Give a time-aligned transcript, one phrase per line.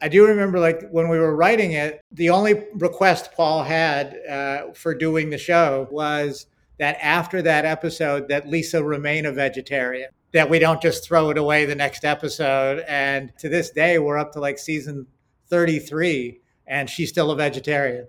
[0.00, 4.72] I do remember like when we were writing it, the only request Paul had uh,
[4.72, 6.46] for doing the show was
[6.78, 11.36] that after that episode, that Lisa remain a vegetarian, that we don't just throw it
[11.36, 12.82] away the next episode.
[12.88, 15.06] And to this day, we're up to like season
[15.48, 18.06] 33 and she's still a vegetarian.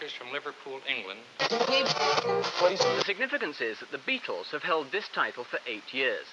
[0.00, 1.20] These from Liverpool, England.
[1.38, 6.24] The significance is that the Beatles have held this title for eight years.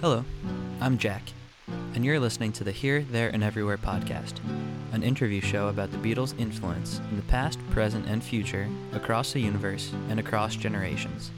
[0.00, 0.24] Hello,
[0.80, 1.22] I'm Jack,
[1.94, 4.34] and you're listening to the Here, There, and Everywhere podcast,
[4.92, 9.40] an interview show about the Beatles' influence in the past, present, and future across the
[9.40, 11.32] universe and across generations.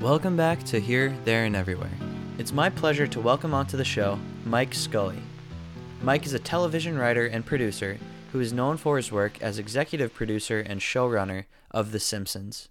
[0.00, 1.90] Welcome back to Here, There, and Everywhere.
[2.38, 5.18] It's my pleasure to welcome onto the show Mike Scully.
[6.00, 7.98] Mike is a television writer and producer
[8.34, 12.68] who is known for his work as executive producer and showrunner of The Simpsons.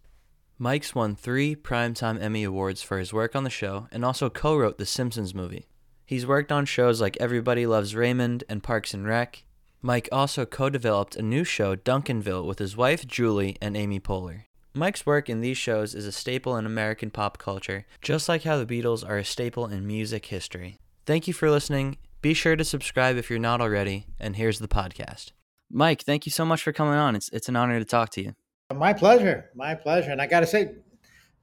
[0.57, 4.57] Mike's won three Primetime Emmy Awards for his work on the show and also co
[4.57, 5.67] wrote The Simpsons movie.
[6.05, 9.45] He's worked on shows like Everybody Loves Raymond and Parks and Rec.
[9.81, 14.43] Mike also co developed a new show, Duncanville, with his wife Julie and Amy Poehler.
[14.73, 18.61] Mike's work in these shows is a staple in American pop culture, just like how
[18.61, 20.77] the Beatles are a staple in music history.
[21.05, 21.99] Thank you for listening.
[22.21, 25.31] Be sure to subscribe if you're not already, and here's the podcast.
[25.73, 27.15] Mike, thank you so much for coming on.
[27.15, 28.35] It's, it's an honor to talk to you.
[28.73, 29.49] My pleasure.
[29.55, 30.11] My pleasure.
[30.11, 30.75] And I got to say,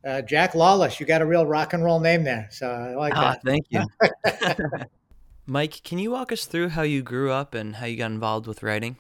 [0.06, 2.48] uh, Jack Lawless, you got a real rock and roll name there.
[2.52, 3.42] So I like Ah, that.
[3.44, 3.84] thank you.
[5.46, 8.46] Mike, can you walk us through how you grew up and how you got involved
[8.46, 8.96] with writing?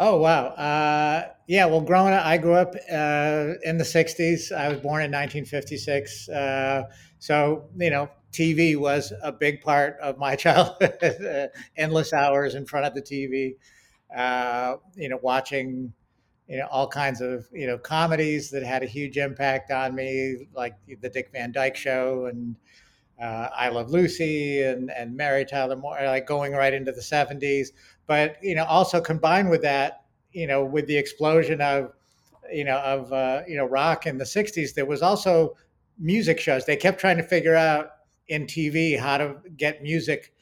[0.00, 1.66] Oh wow, uh, yeah.
[1.66, 4.50] Well, growing up, I grew up uh, in the '60s.
[4.50, 6.84] I was born in 1956, uh,
[7.18, 11.50] so you know, TV was a big part of my childhood.
[11.76, 13.56] Endless hours in front of the TV,
[14.14, 15.92] uh, you know, watching,
[16.48, 20.46] you know, all kinds of you know comedies that had a huge impact on me,
[20.54, 22.56] like the Dick Van Dyke Show and
[23.20, 27.68] uh, I Love Lucy and and Mary Tyler Moore, like going right into the '70s.
[28.06, 31.92] But you know, also combined with that, you know, with the explosion of
[32.52, 35.56] you know of uh, you know rock in the '60s, there was also
[35.98, 36.66] music shows.
[36.66, 37.90] They kept trying to figure out
[38.28, 40.32] in TV how to get music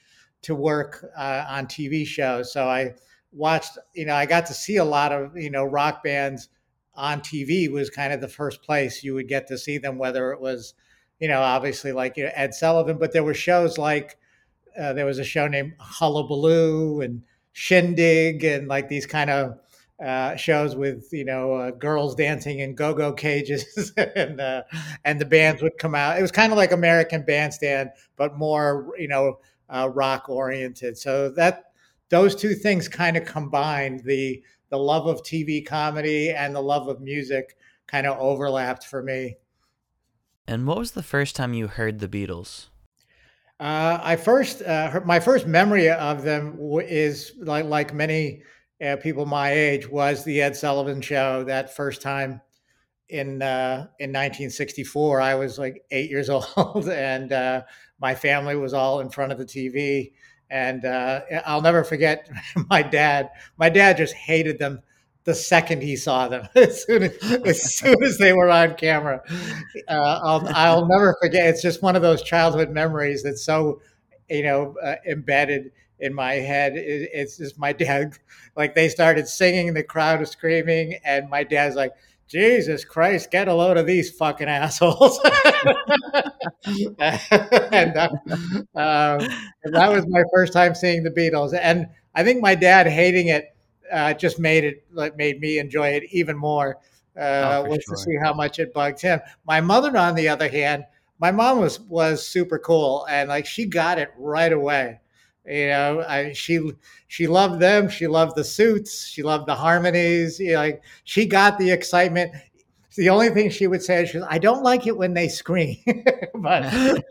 [0.42, 2.52] to work uh, on TV shows.
[2.52, 2.94] So I
[3.32, 6.48] watched, you know, I got to see a lot of you know rock bands
[6.94, 7.70] on TV.
[7.70, 10.74] Was kind of the first place you would get to see them, whether it was
[11.22, 14.18] you know, obviously like you know, Ed Sullivan, but there were shows like
[14.76, 17.22] uh, there was a show named Hullabaloo and
[17.52, 19.58] Shindig and like these kind of
[20.04, 24.62] uh, shows with you know uh, girls dancing in go-go cages and uh,
[25.04, 26.18] and the bands would come out.
[26.18, 29.38] It was kind of like American Bandstand, but more you know
[29.70, 30.98] uh, rock oriented.
[30.98, 31.66] So that
[32.12, 36.86] those two things kind of combined the the love of TV comedy and the love
[36.86, 37.56] of music
[37.86, 39.36] kind of overlapped for me.
[40.46, 42.66] And what was the first time you heard the Beatles?
[43.58, 48.42] Uh, I first, uh, my first memory of them w- is like like many
[48.84, 51.44] uh, people my age was the Ed Sullivan Show.
[51.44, 52.42] That first time
[53.08, 57.62] in uh, in 1964, I was like eight years old, and uh,
[58.00, 60.12] my family was all in front of the TV.
[60.52, 62.28] And uh, I'll never forget
[62.70, 63.30] my dad.
[63.56, 64.80] My dad just hated them
[65.24, 66.48] the second he saw them.
[66.54, 69.22] As soon as, as soon as they were on camera,
[69.88, 71.46] uh, I'll, I'll never forget.
[71.48, 73.80] It's just one of those childhood memories that's so,
[74.28, 75.70] you know, uh, embedded
[76.00, 76.76] in my head.
[76.76, 78.18] It, it's just my dad,
[78.56, 81.92] like they started singing, the crowd was screaming, and my dad's like,
[82.28, 85.20] Jesus Christ, get a load of these fucking assholes.
[86.98, 88.08] and, uh,
[88.74, 89.28] um,
[89.64, 91.58] and that was my first time seeing the Beatles.
[91.60, 93.54] And I think my dad hating it
[93.90, 96.78] uh, just made it like made me enjoy it even more.
[97.16, 97.96] Uh, Oh, was sure.
[97.96, 99.20] to see how much it bugged him.
[99.46, 100.84] My mother, on the other hand,
[101.18, 105.00] my mom was was super cool and like she got it right away.
[105.44, 106.60] You know, I, she
[107.08, 107.88] she loved them.
[107.88, 109.06] She loved the suits.
[109.06, 110.38] She loved the harmonies.
[110.38, 112.32] You know, like she got the excitement.
[112.96, 115.78] The only thing she would say is, she, "I don't like it when they scream,"
[116.34, 116.72] but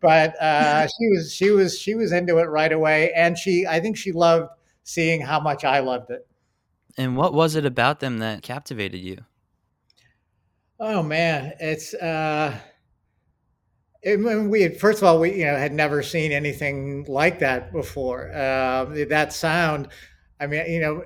[0.00, 3.80] but uh, she was she was she was into it right away, and she I
[3.80, 4.50] think she loved
[4.82, 6.26] seeing how much I loved it.
[6.96, 9.18] And what was it about them that captivated you?
[10.80, 12.58] Oh man, it's uh,
[14.02, 17.72] it, we had, first of all we you know had never seen anything like that
[17.72, 18.28] before.
[18.36, 19.88] Um, that sound,
[20.40, 21.04] I mean, you know,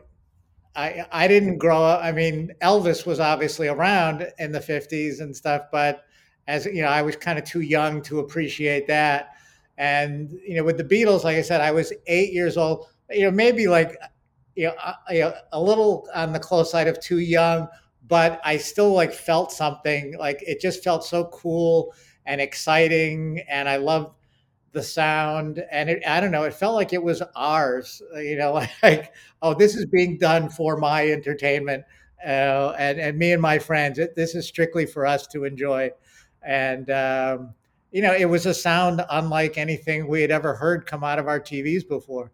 [0.75, 2.03] I I didn't grow up.
[2.03, 6.05] I mean, Elvis was obviously around in the '50s and stuff, but
[6.47, 9.31] as you know, I was kind of too young to appreciate that.
[9.79, 12.87] And you know, with the Beatles, like I said, I was eight years old.
[13.11, 13.97] You know, maybe like
[14.55, 17.69] you know, a, you know, a little on the close side of too young,
[18.07, 20.17] but I still like felt something.
[20.19, 21.95] Like it just felt so cool
[22.27, 24.15] and exciting, and I loved
[24.73, 25.65] the sound.
[25.71, 28.03] And it, I don't know, it felt like it was ours.
[28.15, 28.53] You know,
[28.83, 31.85] like oh, this is being done for my entertainment,
[32.25, 33.99] uh, and and me and my friends.
[33.99, 35.91] It, this is strictly for us to enjoy,
[36.43, 36.91] and.
[36.91, 37.55] Um,
[37.93, 41.29] you know, it was a sound unlike anything we had ever heard come out of
[41.29, 42.33] our TVs before.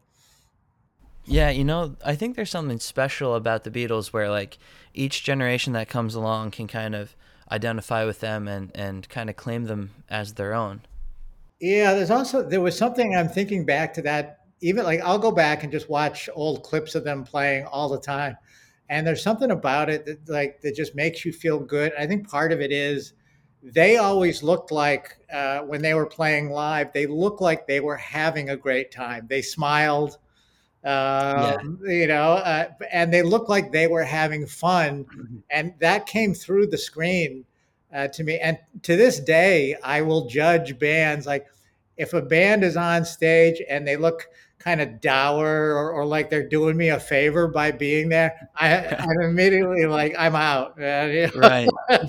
[1.24, 4.56] Yeah, you know, I think there's something special about the Beatles where like
[4.94, 7.14] each generation that comes along can kind of
[7.50, 10.80] identify with them and and kind of claim them as their own.
[11.60, 15.32] Yeah, there's also there was something I'm thinking back to that even like I'll go
[15.32, 18.36] back and just watch old clips of them playing all the time.
[18.88, 21.92] And there's something about it that like that just makes you feel good.
[21.98, 23.12] I think part of it is
[23.62, 27.96] they always looked like uh, when they were playing live, they looked like they were
[27.96, 29.26] having a great time.
[29.28, 30.18] They smiled
[30.84, 31.92] um, yeah.
[31.92, 35.38] you know, uh, and they looked like they were having fun, mm-hmm.
[35.50, 37.44] and that came through the screen
[37.92, 38.38] uh, to me.
[38.38, 41.46] And to this day, I will judge bands like
[41.96, 46.30] if a band is on stage and they look kind of dour or, or like
[46.30, 50.78] they're doing me a favor by being there, I, I'm immediately like I'm out.
[50.78, 51.68] right.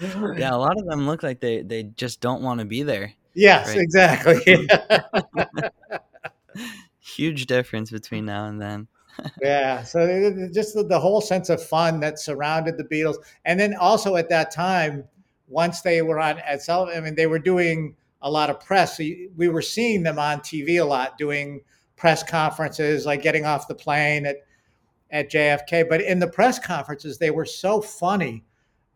[0.00, 3.12] yeah, a lot of them look like they they just don't want to be there.
[3.34, 3.78] Yes, right?
[3.78, 4.68] exactly
[7.00, 8.88] huge difference between now and then.
[9.42, 13.74] Yeah, so just the, the, whole sense of fun that surrounded the Beatles, and then
[13.74, 15.04] also at that time,
[15.48, 18.96] once they were on Ed Sullivan, I mean, they were doing a lot of press.
[18.96, 19.04] So
[19.36, 21.60] we were seeing them on TV a lot, doing
[21.96, 24.36] press conferences, like getting off the plane at
[25.10, 25.88] at JFK.
[25.88, 28.44] But in the press conferences, they were so funny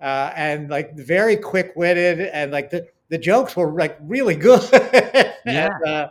[0.00, 4.62] uh, and like very quick witted, and like the the jokes were like really good.
[5.44, 5.68] yeah.
[5.84, 6.08] and, uh,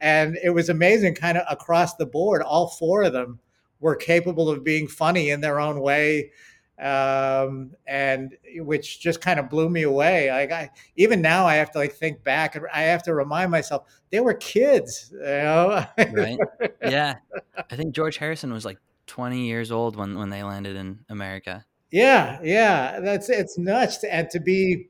[0.00, 2.42] and it was amazing, kind of across the board.
[2.42, 3.38] All four of them
[3.80, 6.32] were capable of being funny in their own way.
[6.80, 10.30] Um, and which just kind of blew me away.
[10.30, 13.50] Like I, even now, I have to like think back and I have to remind
[13.50, 15.10] myself they were kids.
[15.12, 15.84] You know?
[16.12, 16.38] right?
[16.82, 17.16] Yeah,
[17.70, 18.78] I think George Harrison was like
[19.08, 21.64] 20 years old when when they landed in America.
[21.90, 24.88] Yeah, yeah, that's it's nuts, and to be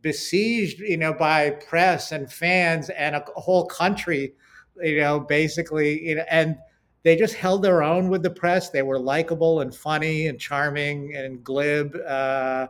[0.00, 4.34] besieged, you know, by press and fans and a whole country,
[4.80, 6.56] you know, basically, you know, and
[7.02, 8.70] they just held their own with the press.
[8.70, 11.96] They were likable and funny and charming and glib.
[11.96, 12.68] Uh,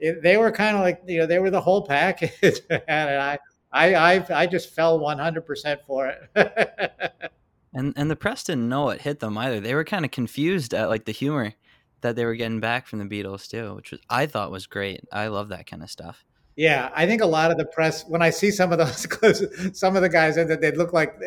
[0.00, 3.38] it, they were kind of like, you know, they were the whole package, and I,
[3.72, 7.22] I, I, I just fell one hundred percent for it.
[7.74, 9.60] and and the press didn't know it hit them either.
[9.60, 11.54] They were kind of confused at like the humor
[12.00, 15.00] that they were getting back from the Beatles too, which was I thought was great.
[15.12, 16.24] I love that kind of stuff.
[16.56, 19.46] Yeah, I think a lot of the press, when I see some of those
[19.78, 21.20] some of the guys that they look like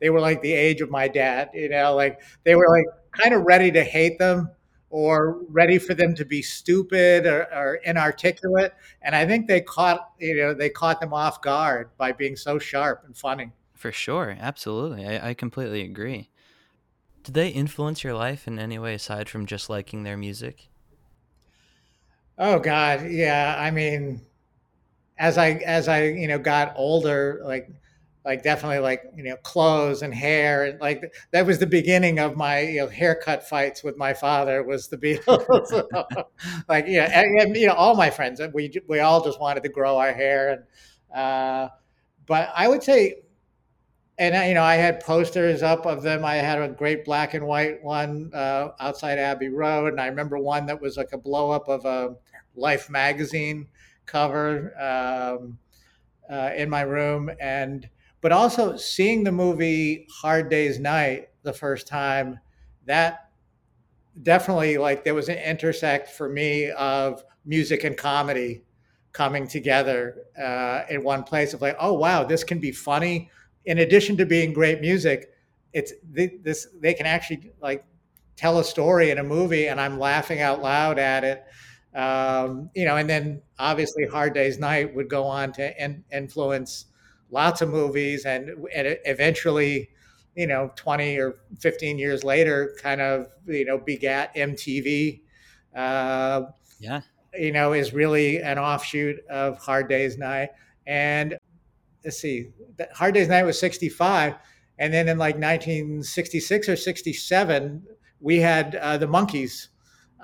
[0.00, 3.34] they were like the age of my dad, you know, like they were like kind
[3.34, 4.50] of ready to hate them
[4.90, 8.72] or ready for them to be stupid or, or inarticulate.
[9.02, 12.58] And I think they caught, you know, they caught them off guard by being so
[12.58, 13.52] sharp and funny.
[13.74, 14.36] For sure.
[14.38, 15.06] Absolutely.
[15.06, 16.30] I, I completely agree.
[17.24, 20.68] Did they influence your life in any way aside from just liking their music?
[22.38, 23.56] Oh God, yeah.
[23.58, 24.20] I mean,
[25.18, 27.68] as I as I you know got older, like
[28.24, 32.36] like definitely like you know clothes and hair and like that was the beginning of
[32.36, 35.84] my you know haircut fights with my father was the Beatles.
[36.68, 39.96] like yeah, and, you know all my friends we we all just wanted to grow
[39.96, 40.50] our hair
[41.12, 41.68] and uh,
[42.26, 43.22] but I would say.
[44.18, 46.24] And you know, I had posters up of them.
[46.24, 50.38] I had a great black and white one uh, outside Abbey Road, and I remember
[50.38, 52.16] one that was like a blow up of a
[52.54, 53.68] Life magazine
[54.06, 55.58] cover um,
[56.30, 57.88] uh, in my room, and
[58.20, 62.40] but also seeing the movie Hard Day's Night the first time,
[62.86, 63.30] that
[64.22, 68.62] definitely like there was an intersect for me of music and comedy
[69.12, 73.30] coming together uh, in one place of like, oh wow, this can be funny.
[73.64, 75.32] In addition to being great music,
[75.72, 77.84] it's this they can actually like
[78.36, 81.45] tell a story in a movie, and I'm laughing out loud at it.
[81.96, 86.84] Um, you know, and then obviously Hard Day's Night would go on to in, influence
[87.30, 89.88] lots of movies, and, and eventually,
[90.34, 95.22] you know, twenty or fifteen years later, kind of you know begat MTV.
[95.74, 96.42] Uh,
[96.78, 97.00] yeah,
[97.32, 100.50] you know, is really an offshoot of Hard Day's Night,
[100.86, 101.38] and
[102.04, 102.50] let's see,
[102.94, 104.34] Hard Day's Night was sixty five.
[104.78, 107.82] And then in like 1966 or 67,
[108.20, 109.68] we had uh, the Monkees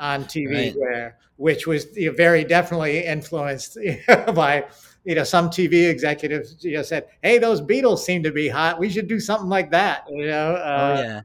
[0.02, 0.74] on TV right.
[0.78, 4.66] there, which was you know, very definitely influenced you know, by
[5.04, 8.78] you know some TV executives you know said, "Hey, those Beatles seem to be hot.
[8.78, 10.56] We should do something like that." You know?
[10.56, 11.24] Uh, oh yeah, I think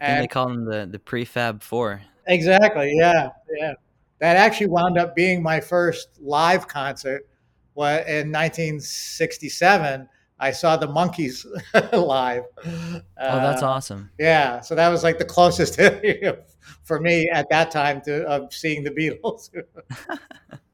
[0.00, 2.02] and, they call them the the prefab four.
[2.26, 2.92] Exactly.
[2.94, 3.72] Yeah, yeah.
[4.20, 7.26] That actually wound up being my first live concert
[7.74, 10.08] what in 1967
[10.40, 11.44] I saw the Monkees
[11.92, 12.44] live.
[12.64, 14.10] oh, that's Uh, awesome.
[14.18, 15.78] Yeah, so that was like the closest
[16.82, 19.50] for me at that time to of seeing the Beatles.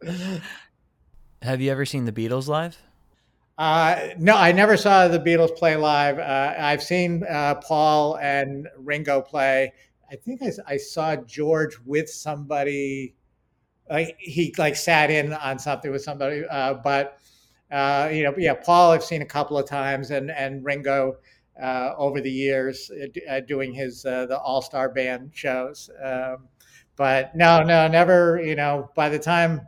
[1.42, 2.78] Have you ever seen the Beatles live?
[3.58, 6.18] Uh, no, I never saw the Beatles play live.
[6.18, 9.72] Uh, I've seen uh, Paul and Ringo play.
[10.10, 13.14] I think I, I saw George with somebody.
[13.88, 17.18] Like he like sat in on something with somebody, uh, but
[17.70, 21.16] uh, you know, yeah, Paul I've seen a couple of times, and and Ringo
[21.60, 25.90] uh, over the years uh, uh, doing his uh, the All Star Band shows.
[26.02, 26.48] Um,
[26.96, 28.40] but no, no, never.
[28.42, 29.66] You know, by the time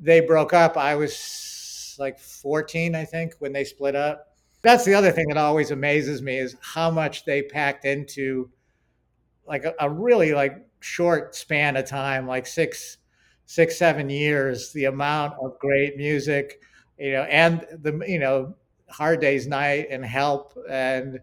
[0.00, 4.28] they broke up, I was like 14, I think, when they split up.
[4.62, 8.50] That's the other thing that always amazes me is how much they packed into
[9.46, 12.98] like a, a really like short span of time, like six,
[13.46, 14.72] six, seven years.
[14.72, 16.62] The amount of great music,
[17.00, 18.54] you know, and the you know
[18.90, 21.18] Hard Day's Night and Help and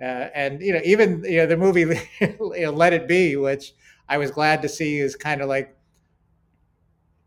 [0.00, 0.04] uh,
[0.34, 1.80] and you know even you know the movie
[2.20, 3.74] you know, Let It Be, which
[4.08, 5.76] I was glad to see is kind of like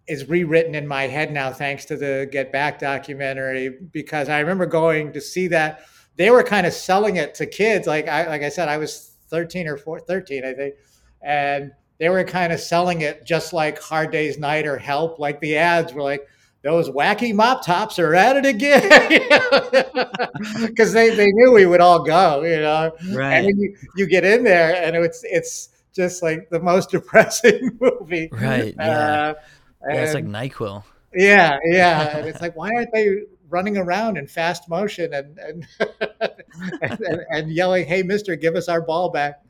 [0.07, 4.65] is rewritten in my head now thanks to the Get Back documentary because I remember
[4.65, 5.85] going to see that.
[6.17, 7.85] They were kind of selling it to kids.
[7.85, 10.75] Like I like I said I was 13 or 4, 13 I think.
[11.21, 15.19] And they were kind of selling it just like Hard Day's Night or Help.
[15.19, 16.27] Like the ads were like
[16.65, 18.81] those wacky mop tops are at it again
[20.67, 23.35] because they, they knew we would all go you know Right.
[23.45, 28.29] and you, you get in there and it's it's just like the most depressing movie
[28.33, 28.89] Right, yeah.
[28.89, 29.33] uh,
[29.87, 30.83] Yeah, it's like NyQuil.
[31.13, 32.17] yeah, yeah.
[32.17, 33.19] And it's like, why aren't they
[33.49, 35.67] running around in fast motion and and
[36.81, 39.41] and, and, and yelling, "Hey, Mister, give us our ball back"?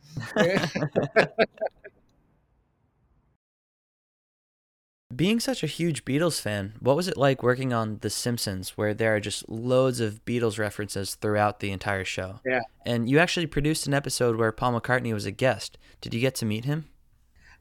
[5.16, 8.94] Being such a huge Beatles fan, what was it like working on The Simpsons, where
[8.94, 12.40] there are just loads of Beatles references throughout the entire show?
[12.46, 12.62] Yeah.
[12.86, 15.78] And you actually produced an episode where Paul McCartney was a guest.
[16.02, 16.86] Did you get to meet him?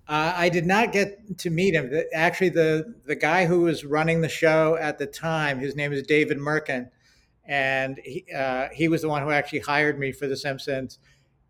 [0.07, 1.91] Uh, I did not get to meet him.
[2.13, 6.03] Actually, the the guy who was running the show at the time, his name is
[6.03, 6.91] David Mirkin,
[7.47, 10.99] and he uh, he was the one who actually hired me for The Simpsons.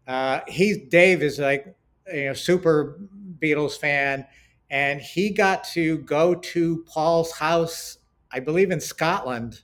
[0.07, 1.75] Uh, he's Dave is like
[2.13, 3.01] you know super
[3.41, 4.25] Beatles fan,
[4.75, 7.99] and he got to go to Paul's house,
[8.33, 9.63] I believe in Scotland,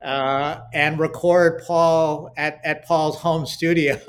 [0.00, 4.00] uh, and record Paul at at Paul's home studio.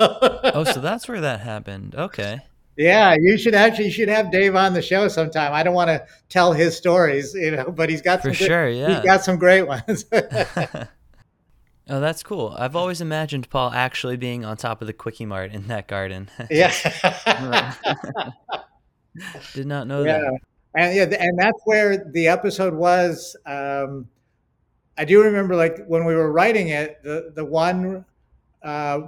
[0.54, 1.94] Oh, so that's where that happened.
[1.94, 2.40] Okay.
[2.76, 5.52] Yeah, you should actually you should have Dave on the show sometime.
[5.52, 8.46] I don't want to tell his stories, you know, but he's got For some good-
[8.52, 8.88] sure, yeah.
[8.96, 10.04] He's got some great ones.
[10.12, 10.88] oh,
[11.86, 12.56] that's cool.
[12.58, 16.30] I've always imagined Paul actually being on top of the Kwik-E-Mart in that garden.
[16.50, 16.72] yeah.
[19.54, 20.18] Did not know yeah.
[20.18, 20.38] that.
[20.74, 23.36] And yeah, and that's where the episode was.
[23.44, 24.08] Um,
[24.96, 28.06] I do remember, like when we were writing it, the the one,
[28.62, 29.00] uh,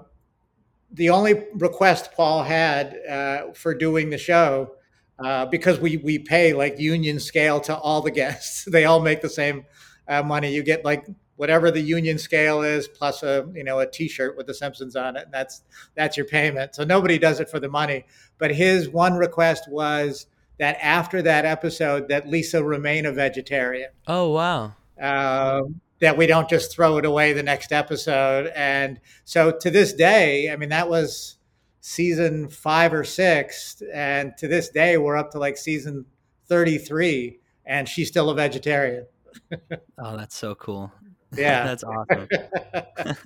[0.93, 4.75] the only request Paul had uh, for doing the show,
[5.19, 8.65] uh, because we we pay like union scale to all the guests.
[8.71, 9.65] They all make the same
[10.07, 10.53] uh, money.
[10.55, 14.47] You get like whatever the union scale is plus a you know a T-shirt with
[14.47, 15.63] the Simpsons on it, and that's
[15.95, 16.75] that's your payment.
[16.75, 18.05] So nobody does it for the money.
[18.39, 20.27] But his one request was
[20.59, 23.91] that after that episode, that Lisa remain a vegetarian.
[24.07, 24.75] Oh, wow.
[25.01, 28.53] Um, that we don't just throw it away the next episode.
[28.55, 31.37] And so to this day, I mean, that was
[31.81, 36.07] season five or six, and to this day, we're up to like season
[36.47, 39.07] thirty-three, and she's still a vegetarian.
[39.99, 40.93] Oh, that's so cool.
[41.37, 41.65] Yeah.
[41.65, 42.29] that's awesome.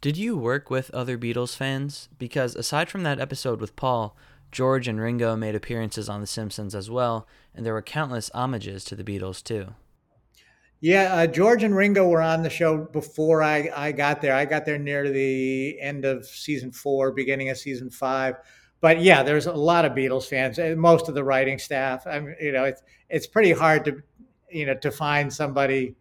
[0.00, 2.08] Did you work with other Beatles fans?
[2.18, 4.16] Because aside from that episode with Paul,
[4.50, 8.84] George and Ringo made appearances on The Simpsons as well, and there were countless homages
[8.86, 9.74] to the Beatles too.
[10.80, 14.34] Yeah, uh, George and Ringo were on the show before I, I got there.
[14.34, 18.36] I got there near the end of season four, beginning of season five.
[18.80, 22.06] But yeah, there's a lot of Beatles fans, and most of the writing staff.
[22.06, 24.02] I mean, you know, it's it's pretty hard to,
[24.50, 25.96] you know, to find somebody,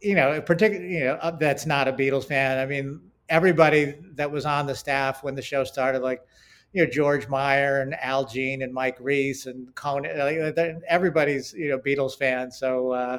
[0.00, 2.58] you know, particularly, you know, uh, that's not a Beatles fan.
[2.58, 6.22] I mean, everybody that was on the staff when the show started, like,
[6.72, 11.78] you know, George Meyer and Al Jean and Mike Reiss and Conan, everybody's you know
[11.78, 12.50] Beatles fan.
[12.50, 12.92] So.
[12.92, 13.18] Uh,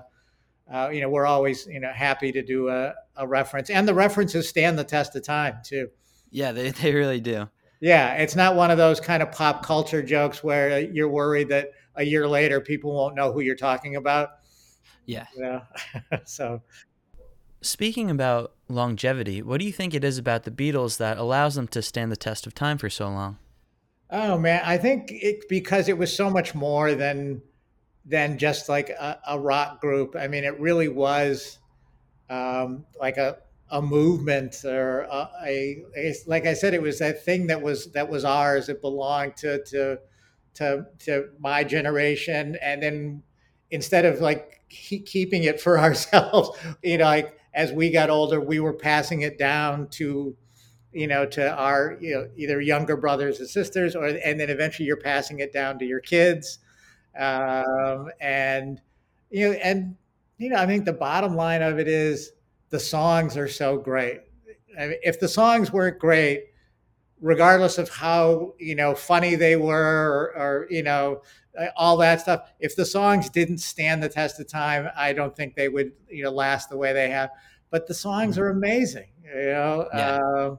[0.71, 3.69] uh, you know, we're always, you know, happy to do a, a reference.
[3.69, 5.89] And the references stand the test of time, too.
[6.29, 7.49] Yeah, they, they really do.
[7.81, 11.71] Yeah, it's not one of those kind of pop culture jokes where you're worried that
[11.95, 14.29] a year later people won't know who you're talking about.
[15.05, 15.25] Yeah.
[15.35, 15.61] Yeah.
[16.25, 16.61] so,
[17.63, 21.67] Speaking about longevity, what do you think it is about the Beatles that allows them
[21.69, 23.37] to stand the test of time for so long?
[24.11, 27.41] oh man, I think it because it was so much more than
[28.05, 30.15] than just like a, a rock group.
[30.19, 31.57] I mean, it really was
[32.29, 33.37] um, like a
[33.69, 37.91] a movement or a, a, a, like I said, it was that thing that was
[37.93, 38.69] that was ours.
[38.69, 39.99] It belonged to to
[40.55, 43.23] to to my generation, and then
[43.71, 48.59] instead of like keeping it for ourselves, you know, like as we got older, we
[48.59, 50.35] were passing it down to
[50.93, 54.85] you know to our you know either younger brothers and sisters or and then eventually
[54.85, 56.59] you're passing it down to your kids.
[57.19, 58.81] Um, and
[59.29, 59.95] you know and
[60.37, 62.31] you know i think the bottom line of it is
[62.69, 64.21] the songs are so great.
[64.79, 66.45] I mean, if the songs weren't great
[67.21, 71.21] regardless of how you know funny they were or, or you know
[71.75, 75.55] all that stuff if the songs didn't stand the test of time i don't think
[75.55, 77.29] they would you know last the way they have
[77.69, 78.43] but the songs mm-hmm.
[78.43, 80.15] are amazing you know yeah.
[80.17, 80.55] uh,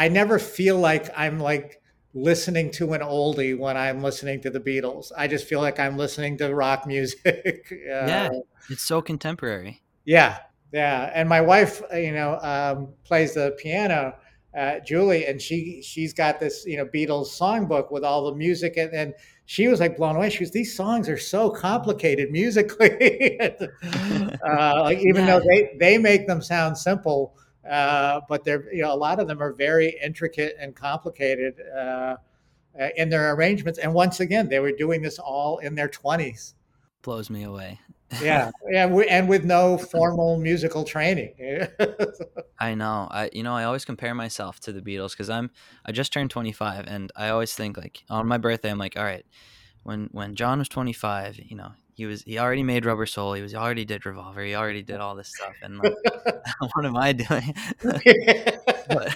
[0.00, 1.82] I never feel like I'm like
[2.14, 5.12] listening to an oldie when I'm listening to the Beatles.
[5.14, 7.66] I just feel like I'm listening to rock music.
[7.70, 8.30] uh, yeah,
[8.70, 9.82] it's so contemporary.
[10.06, 10.38] Yeah,
[10.72, 11.10] yeah.
[11.14, 14.14] And my wife, uh, you know, um, plays the piano,
[14.56, 18.78] uh, Julie, and she she's got this you know Beatles songbook with all the music,
[18.78, 19.12] and, and
[19.50, 20.30] she was like blown away.
[20.30, 25.38] She was these songs are so complicated musically, uh, like even yeah.
[25.38, 27.34] though they they make them sound simple
[27.68, 31.78] uh, but they're you know a lot of them are very intricate and complicated uh,
[31.78, 32.16] uh
[32.96, 33.78] in their arrangements.
[33.78, 36.54] And once again, they were doing this all in their twenties.
[37.02, 37.80] Blows me away.
[38.20, 41.34] Yeah, yeah, and with no formal musical training.
[42.58, 43.08] I know.
[43.10, 45.50] I you know I always compare myself to the Beatles because I'm
[45.84, 49.04] I just turned 25, and I always think like on my birthday I'm like, all
[49.04, 49.24] right,
[49.82, 53.34] when when John was 25, you know, he was he already made Rubber Soul.
[53.34, 54.42] He was he already did Revolver.
[54.42, 55.54] He already did all this stuff.
[55.62, 55.94] And like,
[56.74, 57.54] what am I doing?
[58.88, 59.14] but,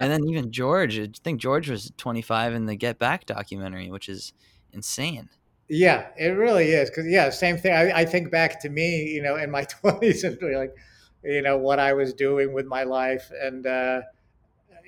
[0.00, 4.08] and then even George, I think George was 25 in the Get Back documentary, which
[4.08, 4.32] is
[4.72, 5.28] insane.
[5.68, 6.90] Yeah, it really is.
[6.90, 7.72] Because yeah, same thing.
[7.72, 10.74] I, I, think back to me, you know, in my 20s and like,
[11.24, 14.02] you know, what I was doing with my life, and uh,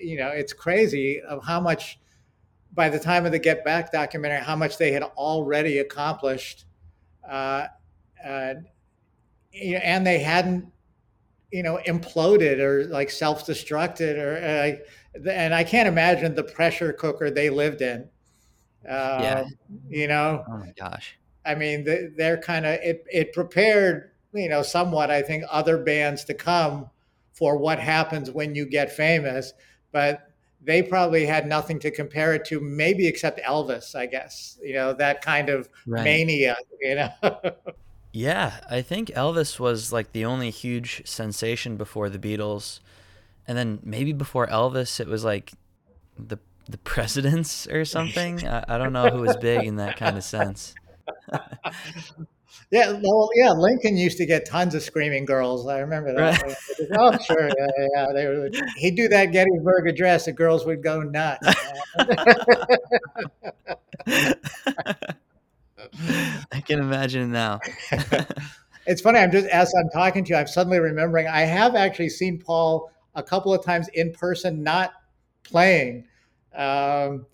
[0.00, 1.98] you know, it's crazy of how much.
[2.74, 6.66] By the time of the Get Back documentary, how much they had already accomplished
[7.28, 7.66] uh,
[8.24, 8.54] uh,
[9.54, 10.66] and they hadn't
[11.50, 17.30] you know imploded or like self-destructed or uh, and i can't imagine the pressure cooker
[17.30, 18.08] they lived in
[18.88, 19.44] uh, yeah
[19.88, 21.85] you know oh my gosh i mean
[22.16, 26.88] they're kind of it, it prepared you know somewhat i think other bands to come
[27.33, 29.53] for what happens when you get famous
[29.92, 30.29] but
[30.61, 34.59] they probably had nothing to compare it to, maybe except Elvis, I guess.
[34.62, 36.05] You know, that kind of right.
[36.05, 37.11] mania, you know.
[38.12, 42.81] yeah, I think Elvis was like the only huge sensation before the Beatles.
[43.46, 45.53] And then maybe before Elvis, it was like
[46.18, 48.46] the the presidents or something.
[48.46, 50.74] I, I don't know who was big in that kind of sense.
[52.70, 53.52] Yeah, well, yeah.
[53.52, 55.66] Lincoln used to get tons of screaming girls.
[55.66, 56.42] I remember that.
[56.42, 56.54] Right.
[56.98, 58.12] oh, sure, yeah, yeah.
[58.12, 60.26] They were, he'd do that Gettysburg Address.
[60.26, 61.48] The girls would go nuts.
[66.52, 67.61] I can imagine now.
[68.87, 69.18] it's funny.
[69.18, 72.90] I'm just as I'm talking to you, I'm suddenly remembering I have actually seen Paul
[73.14, 74.92] a couple of times in person, not
[75.42, 76.04] playing.
[76.58, 77.26] Um,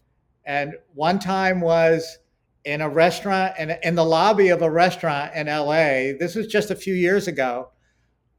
[0.45, 2.19] and one time was
[2.65, 6.17] in a restaurant and in the lobby of a restaurant in LA.
[6.19, 7.71] This was just a few years ago.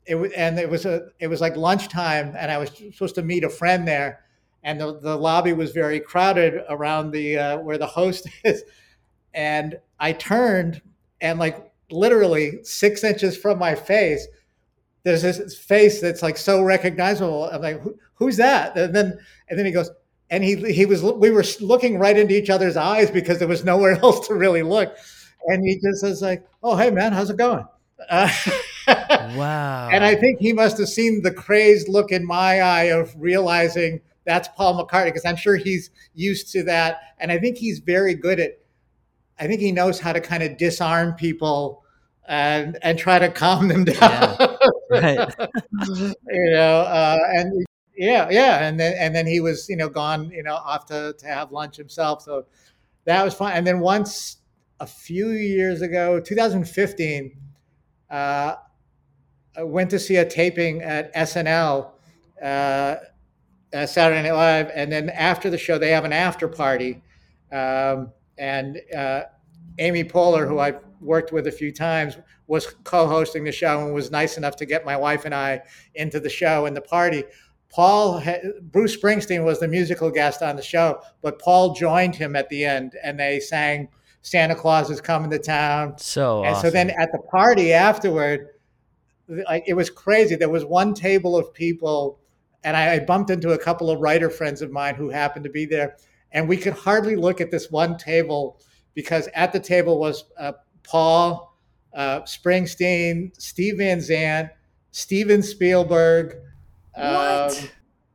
[0.05, 3.23] It was, and it was a, it was like lunchtime, and I was supposed to
[3.23, 4.21] meet a friend there,
[4.63, 8.63] and the, the lobby was very crowded around the uh, where the host is,
[9.33, 10.81] and I turned
[11.21, 14.27] and like literally six inches from my face,
[15.03, 17.45] there's this face that's like so recognizable.
[17.45, 17.81] I'm like,
[18.15, 18.77] who's that?
[18.77, 19.17] And then
[19.49, 19.89] and then he goes,
[20.29, 23.63] and he he was we were looking right into each other's eyes because there was
[23.63, 24.95] nowhere else to really look.
[25.47, 27.65] And he just says like oh hey man how's it going?
[28.09, 28.29] Uh,
[28.87, 29.89] wow.
[29.91, 34.01] And i think he must have seen the crazed look in my eye of realizing
[34.25, 36.99] that's paul mccartney because i'm sure he's used to that.
[37.19, 38.59] And i think he's very good at
[39.39, 41.83] i think he knows how to kind of disarm people
[42.27, 44.35] and and try to calm them down.
[44.39, 44.47] Yeah,
[44.89, 45.35] right.
[46.27, 47.65] you know uh, and
[47.97, 51.15] yeah, yeah, and then and then he was you know gone you know off to
[51.17, 52.21] to have lunch himself.
[52.21, 52.45] So
[53.05, 53.53] that was fun.
[53.53, 54.37] And then once
[54.79, 57.37] a few years ago, 2015,
[58.09, 58.55] uh,
[59.57, 61.91] I went to see a taping at SNL.
[62.41, 62.95] Uh,
[63.73, 67.01] uh, Saturday Night Live, and then after the show, they have an after party,
[67.51, 69.23] um, and uh,
[69.79, 74.11] Amy Poehler, who I've worked with a few times, was co-hosting the show and was
[74.11, 75.61] nice enough to get my wife and I
[75.95, 77.23] into the show and the party.
[77.75, 78.23] Paul,
[78.61, 82.63] Bruce Springsteen was the musical guest on the show, but Paul joined him at the
[82.63, 83.89] end, and they sang
[84.21, 85.97] Santa Claus is coming to town.
[85.97, 86.69] So and awesome.
[86.69, 88.47] so then at the party afterward,
[89.27, 90.35] like it was crazy.
[90.35, 92.21] There was one table of people,
[92.63, 95.51] and I, I bumped into a couple of writer friends of mine who happened to
[95.51, 95.97] be there,
[96.31, 98.61] and we could hardly look at this one table
[98.93, 101.59] because at the table was uh, Paul,
[101.93, 104.51] uh, Springsteen, Steve Van Zandt,
[104.91, 106.37] Steven Spielberg.
[106.95, 107.61] What?
[107.61, 107.69] Um,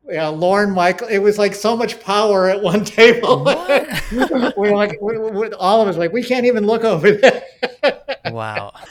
[0.08, 1.08] yeah, Lorne Michael.
[1.08, 3.44] It was like so much power at one table.
[4.56, 7.42] We're like, we we all of us like, we can't even look over there.
[8.30, 8.72] wow.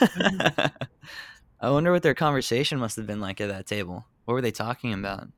[1.60, 4.06] I wonder what their conversation must have been like at that table.
[4.24, 5.28] What were they talking about?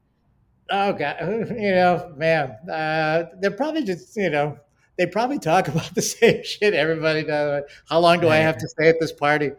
[0.71, 4.59] Oh god, you know, man, uh, they're probably just, you know,
[4.97, 7.65] they probably talk about the same shit everybody does.
[7.89, 9.51] How long do I have to stay at this party?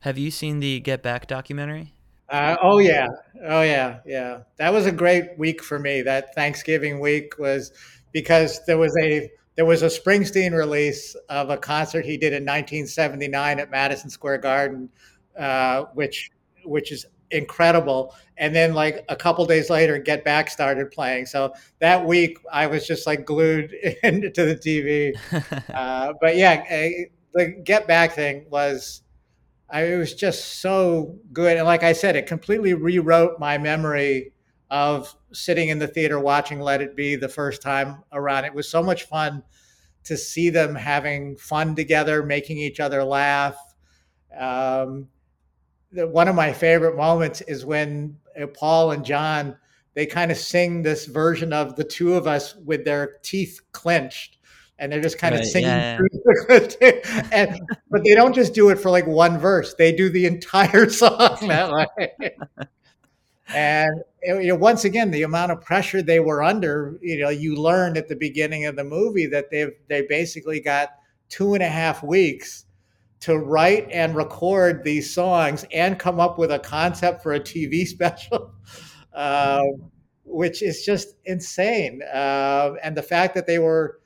[0.00, 1.92] Have you seen the Get Back documentary?
[2.28, 3.08] Uh, oh yeah,
[3.46, 4.40] oh yeah, yeah.
[4.56, 6.02] That was a great week for me.
[6.02, 7.72] That Thanksgiving week was
[8.12, 12.44] because there was a there was a Springsteen release of a concert he did in
[12.44, 14.90] 1979 at Madison Square Garden,
[15.38, 16.30] uh, which
[16.64, 18.14] which is incredible.
[18.36, 21.26] And then like a couple days later, Get Back started playing.
[21.26, 25.14] So that week I was just like glued into the TV.
[25.74, 29.02] Uh, but yeah, a, the Get Back thing was.
[29.70, 34.32] I, it was just so good, and like I said, it completely rewrote my memory
[34.70, 38.44] of sitting in the theater watching Let It Be the first time around.
[38.44, 39.42] It was so much fun
[40.04, 43.56] to see them having fun together, making each other laugh.
[44.36, 45.08] Um,
[45.92, 49.56] the, one of my favorite moments is when uh, Paul and John
[49.94, 54.37] they kind of sing this version of the two of us with their teeth clenched
[54.78, 57.60] and they're just kind Right, of singing yeah, through the, and,
[57.90, 59.74] but they don't just do it for like one verse.
[59.74, 62.36] They do the entire song that way
[63.54, 67.56] and you know, once again the amount of pressure they were under you know you
[67.56, 70.90] learned at the beginning of the movie that they've they basically got
[71.28, 72.66] two and a half weeks
[73.20, 77.86] to write and record these songs and come up with a concept for a tv
[77.86, 78.52] special
[79.14, 79.62] uh,
[80.28, 82.02] which is just insane.
[82.02, 84.00] Uh, and the fact that they were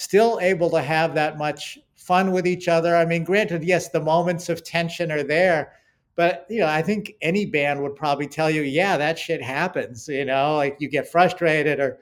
[0.00, 2.96] still able to have that much fun with each other.
[2.96, 5.72] I mean granted yes the moments of tension are there
[6.16, 10.08] but you know i think any band would probably tell you yeah that shit happens
[10.08, 12.00] you know like you get frustrated or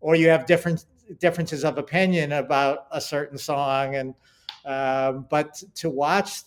[0.00, 0.84] or you have different
[1.18, 3.96] differences of opinion about a certain song.
[3.96, 4.14] And
[4.64, 6.42] um, but to watch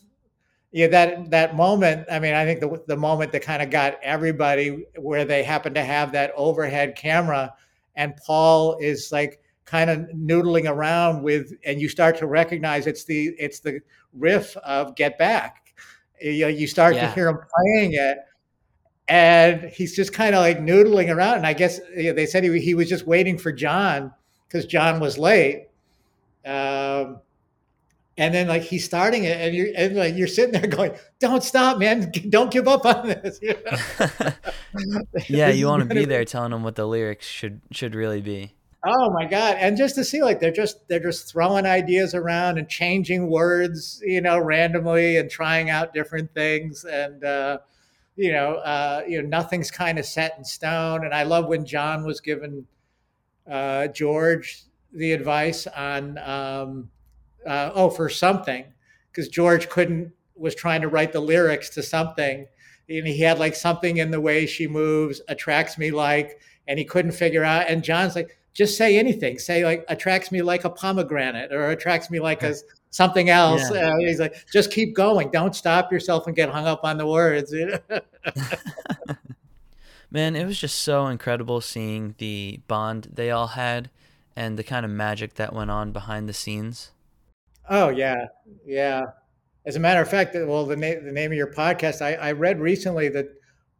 [0.72, 3.98] yeah that that moment i mean i think the, the moment that kind of got
[4.04, 7.52] everybody where they happen to have that overhead camera
[7.96, 13.04] and paul is like kind of noodling around with and you start to recognize it's
[13.04, 13.80] the it's the
[14.14, 15.74] riff of get back
[16.22, 17.08] you know, you start Yeah.
[17.08, 18.18] to hear him playing it
[19.08, 22.44] and he's just kind of like noodling around and i guess you know, they said
[22.44, 24.12] he, he was just waiting for john
[24.48, 25.68] because john was late
[26.46, 27.20] um,
[28.18, 31.44] and then like he's starting it and you're and like you're sitting there going don't
[31.44, 33.54] stop man don't give up on this you
[34.76, 35.02] know?
[35.28, 38.54] yeah, you want to be there telling him what the lyrics should should really be.
[38.86, 39.58] Oh my god!
[39.60, 44.02] And just to see like they're just they're just throwing ideas around and changing words,
[44.06, 47.58] you know, randomly and trying out different things, and uh,
[48.16, 51.06] you know, uh, you know, nothing's kind of set in stone.
[51.06, 52.68] And I love when John was given
[53.50, 54.64] uh, George
[54.94, 56.90] the advice on um,
[57.48, 58.66] uh, oh for something
[59.12, 62.48] because George couldn't was trying to write the lyrics to something,
[62.90, 66.86] and he had like something in the way she moves attracts me like, and he
[66.86, 67.68] couldn't figure out.
[67.70, 69.40] And John's like just say anything.
[69.40, 72.56] Say like attracts me like a pomegranate or attracts me like a
[72.90, 73.72] something else.
[73.72, 73.90] Yeah.
[73.90, 75.30] Uh, he's like, just keep going.
[75.32, 77.54] Don't stop yourself and get hung up on the words.
[80.12, 83.92] Man, it was just so incredible seeing the bond they all had
[84.36, 86.92] and the kind of magic that went on behind the scenes.
[87.70, 88.26] oh yeah,
[88.66, 89.04] yeah.
[89.66, 92.32] As a matter of fact, well, the name the name of your podcast, I, I
[92.32, 93.28] read recently that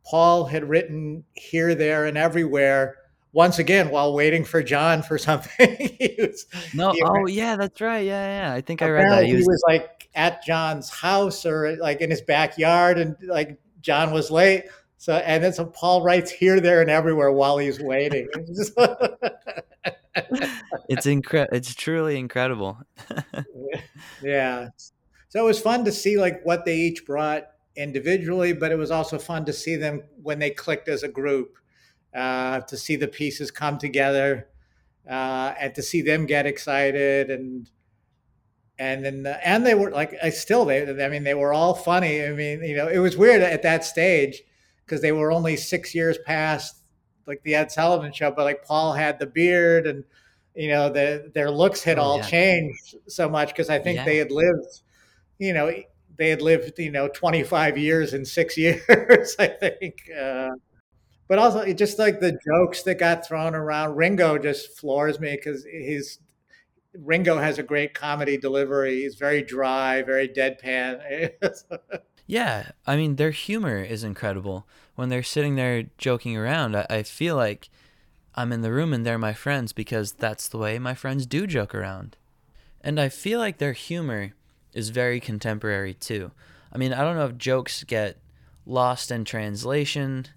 [0.06, 2.98] Paul had written here, there, and everywhere.
[3.32, 8.06] Once again, while waiting for John for something, he was, No, oh yeah, that's right.
[8.06, 8.54] Yeah, yeah.
[8.54, 9.24] I think I read that.
[9.24, 13.60] He he was, was like at John's house or like in his backyard, and like
[13.82, 14.66] John was late.
[14.98, 18.28] So and then so Paul writes here, there, and everywhere while he's waiting.
[18.34, 18.78] It's just-
[20.90, 22.78] it's incre- it's truly incredible.
[24.24, 24.70] yeah.
[25.30, 27.44] So it was fun to see like what they each brought
[27.76, 31.56] individually, but it was also fun to see them when they clicked as a group,
[32.16, 34.50] uh, to see the pieces come together,
[35.10, 37.70] uh, and to see them get excited and
[38.78, 42.24] and then and they were like I still they I mean they were all funny.
[42.24, 44.42] I mean you know it was weird at that stage
[44.86, 46.76] because they were only six years past
[47.28, 50.04] like the Ed Sullivan show, but like Paul had the beard and
[50.56, 52.28] you know, the, their looks had Oh, all yeah.
[52.28, 54.06] changed so much because I think Yeah.
[54.06, 54.82] they had lived,
[55.40, 55.72] you know,
[56.18, 60.10] they had lived, you know, 25 years in six years, I think.
[60.18, 60.50] Uh,
[61.30, 63.96] but also, it just like the jokes that got thrown around.
[63.96, 66.20] Ringo just floors me because he's
[66.98, 69.04] Ringo has a great comedy delivery.
[69.04, 71.32] He's very dry, very deadpan.
[72.32, 74.68] Yeah, I mean their humor is incredible.
[74.94, 77.72] When they're sitting there joking around, I, I feel like
[78.36, 81.48] I'm in the room and they're my friends because that's the way my friends do
[81.48, 82.18] joke around.
[82.82, 84.34] And I feel like their humor
[84.74, 86.30] is very contemporary too.
[86.72, 88.18] I mean, I don't know if jokes get
[88.64, 90.28] lost in translation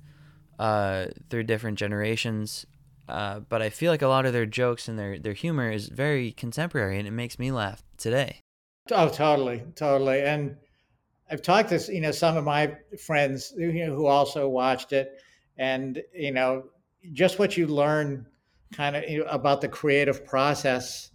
[0.58, 2.66] uh, through different generations,
[3.08, 5.88] uh, but I feel like a lot of their jokes and their, their humor is
[5.88, 8.40] very contemporary and it makes me laugh today.
[8.90, 10.22] Oh, totally, totally.
[10.22, 10.56] And
[11.30, 15.20] I've talked to you know some of my friends you know, who also watched it,
[15.56, 16.64] and you know
[17.12, 18.26] just what you learn
[18.74, 21.10] kind of you know, about the creative process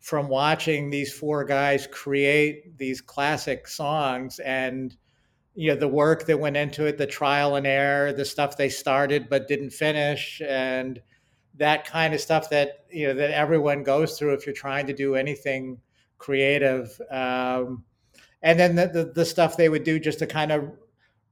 [0.00, 4.96] from watching these four guys create these classic songs and
[5.58, 8.68] you know the work that went into it the trial and error the stuff they
[8.68, 11.02] started but didn't finish and
[11.56, 14.92] that kind of stuff that you know that everyone goes through if you're trying to
[14.92, 15.76] do anything
[16.18, 17.82] creative um,
[18.42, 20.70] and then the, the, the stuff they would do just to kind of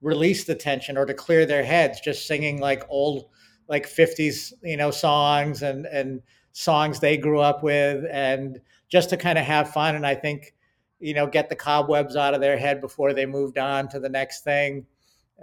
[0.03, 3.27] release the tension or to clear their heads just singing like old
[3.69, 9.17] like 50s you know songs and and songs they grew up with and just to
[9.17, 10.56] kind of have fun and i think
[11.01, 14.09] you know get the cobwebs out of their head before they moved on to the
[14.09, 14.87] next thing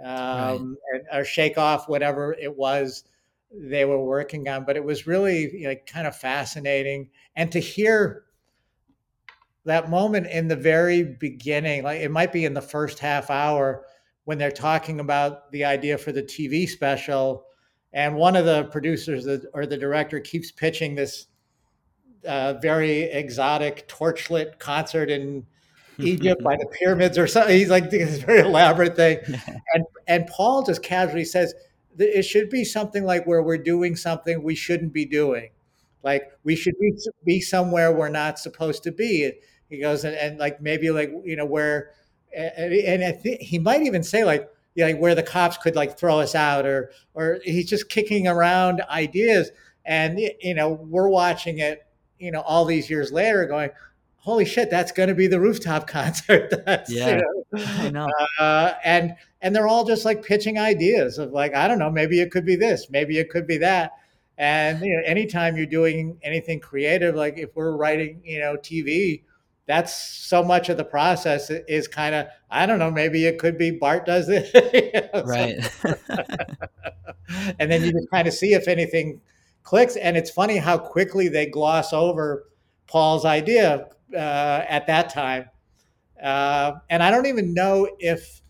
[0.02, 0.58] um, right.
[0.92, 3.04] and, or shake off whatever it was
[3.52, 7.60] they were working on but it was really you know, kind of fascinating and to
[7.60, 8.24] hear
[9.64, 13.86] that moment in the very beginning like it might be in the first half hour
[14.24, 17.44] when they're talking about the idea for the tv special
[17.92, 21.26] and one of the producers or the director keeps pitching this
[22.26, 25.46] uh, very exotic torchlit concert in
[25.98, 27.56] Egypt by the pyramids or something.
[27.56, 29.18] He's like this very elaborate thing,
[29.74, 31.54] and and Paul just casually says
[31.98, 35.50] it should be something like where we're doing something we shouldn't be doing,
[36.02, 36.92] like we should be
[37.24, 39.32] be somewhere we're not supposed to be.
[39.70, 41.92] He goes and, and like maybe like you know where,
[42.36, 45.76] and, and I think he might even say like yeah, like where the cops could
[45.76, 49.50] like throw us out or or he's just kicking around ideas
[49.84, 51.86] and you know we're watching it
[52.24, 53.70] you know all these years later going
[54.24, 56.50] holy shit that's going to be the rooftop concert.
[56.66, 57.10] That's, yeah.
[57.10, 58.08] you know, I know.
[58.40, 62.20] Uh, and and they're all just like pitching ideas of like i don't know maybe
[62.20, 63.92] it could be this maybe it could be that.
[64.36, 69.22] And you know anytime you're doing anything creative like if we're writing you know tv
[69.66, 73.56] that's so much of the process is kind of i don't know maybe it could
[73.56, 74.50] be bart does it.
[74.74, 75.54] You know, right.
[77.58, 79.20] And then you just kind of see if anything
[79.64, 82.46] clicks and it's funny how quickly they gloss over
[82.86, 85.46] paul's idea uh, at that time
[86.22, 88.42] uh, and i don't even know if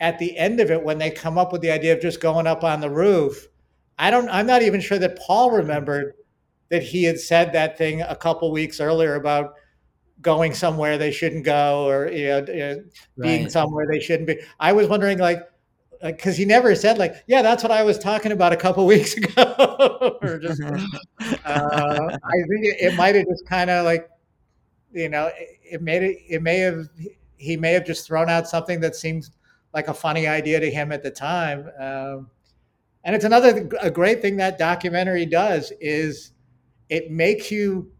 [0.00, 2.46] at the end of it when they come up with the idea of just going
[2.46, 3.46] up on the roof
[3.98, 6.14] i don't i'm not even sure that paul remembered
[6.70, 9.54] that he had said that thing a couple weeks earlier about
[10.20, 12.84] going somewhere they shouldn't go or you know,
[13.20, 13.50] being Right.
[13.50, 14.40] somewhere they shouldn't be.
[14.60, 15.40] I was wondering like
[16.12, 19.14] because he never said like, yeah, that's what I was talking about a couple weeks
[19.16, 20.18] ago.
[20.22, 20.76] or just, uh,
[21.16, 24.08] I think it, it might have just kind of like,
[24.92, 26.18] you know, it, it made it.
[26.28, 26.88] It may have
[27.36, 29.28] he may have just thrown out something that seemed
[29.72, 31.68] like a funny idea to him at the time.
[31.78, 32.30] Um,
[33.02, 36.32] and it's another a great thing that documentary does is
[36.88, 37.90] it makes you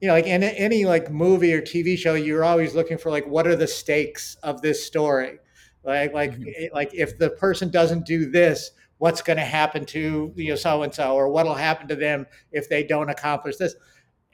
[0.00, 3.26] you know like in any like movie or tv show you're always looking for like
[3.26, 5.38] what are the stakes of this story
[5.86, 6.72] like like Mhm.
[6.72, 10.82] like if the person doesn't do this what's going to happen to you know so
[10.82, 13.76] and so or what'll happen to them if they don't accomplish this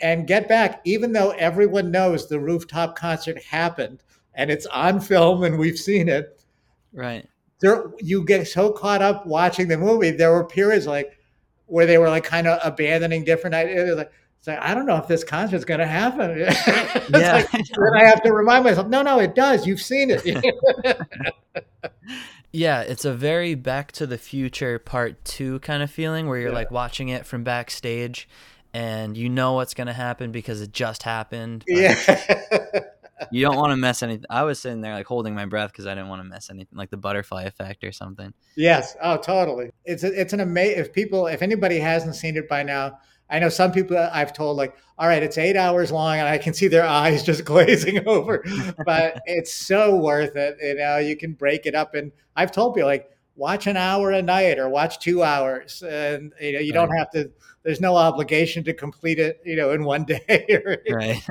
[0.00, 4.02] and get back even though everyone knows the rooftop concert happened
[4.34, 6.42] and it's on film and we've seen it
[6.92, 7.28] right
[7.60, 11.18] there you get so caught up watching the movie there were periods like
[11.66, 14.10] where they were like kind of abandoning different ideas like
[14.42, 18.02] it's like i don't know if this concert's going to happen yeah like, then i
[18.02, 20.24] have to remind myself no no it does you've seen it
[22.54, 26.50] Yeah, it's a very Back to the Future Part 2 kind of feeling where you're
[26.50, 26.54] Yeah.
[26.54, 28.28] like watching it from backstage
[28.74, 31.64] and you know what's going to happen because it just happened.
[31.66, 31.94] yeah
[33.30, 34.26] You don't want to mess anything.
[34.28, 36.76] I was sitting there like holding my breath because I didn't want to mess anything,
[36.76, 38.34] like the butterfly effect or something.
[38.56, 38.96] Yes.
[39.00, 39.70] Oh, totally.
[39.86, 40.80] It's a, it's an amazing.
[40.80, 42.98] If people, if anybody hasn't seen it by now,
[43.32, 46.38] I know some people I've told like, all right, it's eight hours long, and I
[46.38, 48.44] can see their eyes just glazing over.
[48.84, 50.58] but it's so worth it.
[50.62, 54.10] You know, you can break it up, and I've told people like, watch an hour
[54.10, 57.30] a night or watch two hours, and you know you don't have to.
[57.62, 60.60] There's no obligation to complete it, you know, in one day.
[60.90, 61.22] right.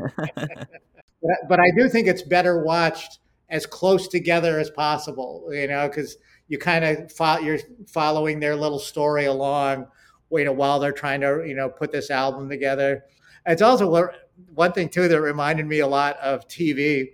[1.21, 5.87] but, but I do think it's better watched as close together as possible, you know,
[5.87, 9.87] because you kind of fo- you're following their little story along,
[10.31, 13.03] you know, while they're trying to, you know, put this album together.
[13.45, 14.09] It's also
[14.53, 17.13] one thing too that reminded me a lot of TV.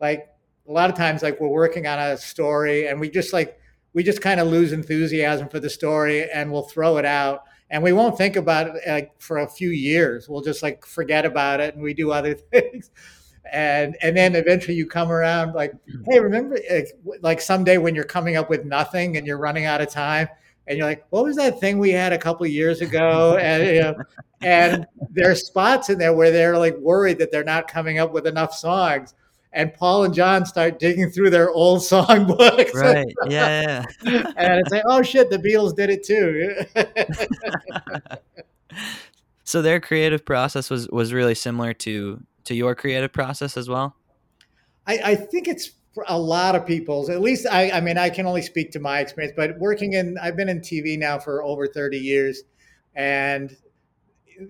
[0.00, 0.28] Like
[0.68, 3.58] a lot of times, like we're working on a story and we just like
[3.92, 7.82] we just kind of lose enthusiasm for the story and we'll throw it out and
[7.82, 10.28] we won't think about it like for a few years.
[10.28, 12.90] We'll just like forget about it and we do other things.
[13.50, 16.02] And and then eventually you come around like, hmm.
[16.04, 16.58] hey, remember
[17.22, 20.28] like someday when you're coming up with nothing and you're running out of time
[20.66, 23.36] and you're like, what was that thing we had a couple years ago?
[23.40, 23.94] And you know,
[24.42, 28.26] and there's spots in there where they're like worried that they're not coming up with
[28.26, 29.14] enough songs
[29.56, 32.74] and Paul and John start digging through their old songbooks.
[32.74, 33.12] Right.
[33.26, 33.84] Yeah.
[34.04, 34.32] yeah.
[34.36, 36.54] and it's like, oh shit, the Beatles did it too.
[39.44, 43.96] so their creative process was was really similar to to your creative process as well.
[44.86, 47.08] I, I think it's for a lot of people's.
[47.08, 50.18] At least I, I mean, I can only speak to my experience, but working in,
[50.22, 52.42] I've been in TV now for over thirty years,
[52.94, 53.56] and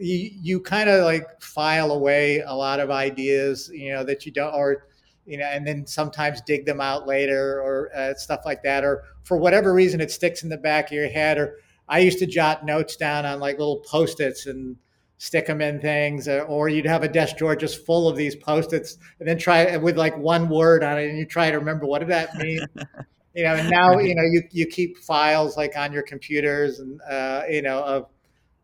[0.00, 4.32] you, you kind of like file away a lot of ideas, you know, that you
[4.32, 4.88] don't, or
[5.24, 9.04] you know, and then sometimes dig them out later or uh, stuff like that, or
[9.22, 11.38] for whatever reason it sticks in the back of your head.
[11.38, 14.78] Or I used to jot notes down on like little post-its and
[15.18, 18.36] stick them in things, or, uh, you'd have a desk drawer just full of these
[18.36, 21.86] post-its, and then try with like one word on it, and you try to remember
[21.86, 22.60] what did that mean.
[23.34, 27.00] you know, and now you know you you keep files like on your computers and
[27.02, 28.06] uh, you know of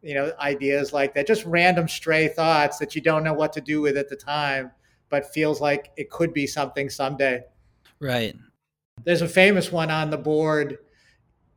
[0.02, 3.60] you know ideas like that, just random stray thoughts that you don't know what to
[3.60, 4.70] do with at the time
[5.12, 7.44] but feels like it could be something someday.
[8.00, 8.34] Right.
[9.04, 10.78] There's a famous one on the board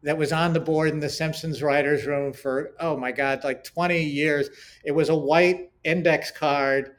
[0.05, 3.63] that was on the board in the Simpsons writers' room for oh my god, like
[3.63, 4.49] 20 years.
[4.83, 6.91] It was a white index card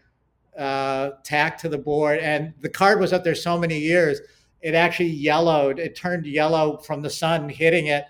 [0.59, 4.21] uh, tacked to the board, and the card was up there so many years.
[4.61, 5.79] It actually yellowed.
[5.79, 8.05] It turned yellow from the sun hitting it,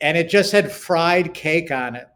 [0.00, 2.08] and it just had fried cake on it.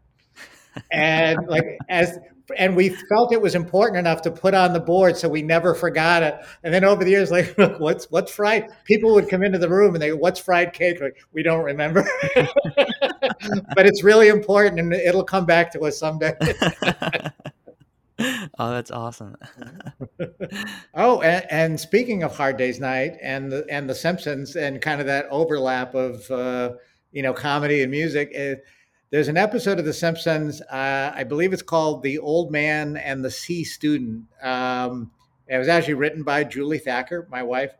[0.91, 2.19] And like as
[2.57, 5.73] and we felt it was important enough to put on the board so we never
[5.73, 6.35] forgot it.
[6.63, 8.69] And then over the years like what's what's fried?
[8.85, 11.01] People would come into the room and they what's fried cake?
[11.01, 12.07] Like, we don't remember.
[13.75, 16.33] But it's really important and it'll come back to us someday.
[18.57, 19.35] Oh that's awesome.
[20.95, 24.99] Oh and, and, speaking of hard days night and the and the simpsons and kind
[24.99, 26.71] of that overlap of uh,
[27.11, 28.63] you know comedy and music it,
[29.09, 30.61] there's an episode of The Simpsons.
[30.61, 35.11] Uh, I believe it's called "The Old Man and the C Student." Um,
[35.47, 37.71] it was actually written by Julie Thacker, my wife,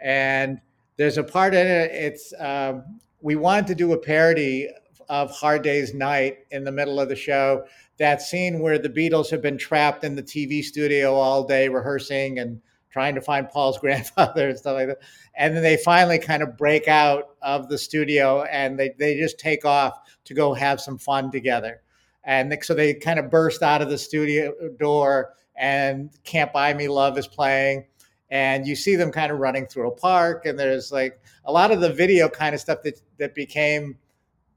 [0.00, 0.60] and
[0.96, 1.92] there's a part in it.
[1.92, 4.68] It's um, we wanted to do a parody
[5.08, 7.64] of Hard Day's Night in the middle of the show.
[7.98, 12.38] That scene where the Beatles have been trapped in the TV studio all day rehearsing
[12.38, 12.60] and
[12.92, 14.98] trying to find Paul's grandfather and stuff like that.
[15.34, 19.38] And then they finally kind of break out of the studio and they, they just
[19.38, 21.82] take off to go have some fun together.
[22.24, 26.88] And so they kind of burst out of the studio door and Can't Buy Me
[26.88, 27.86] Love is playing.
[28.30, 30.46] And you see them kind of running through a park.
[30.46, 33.98] And there's like a lot of the video kind of stuff that, that became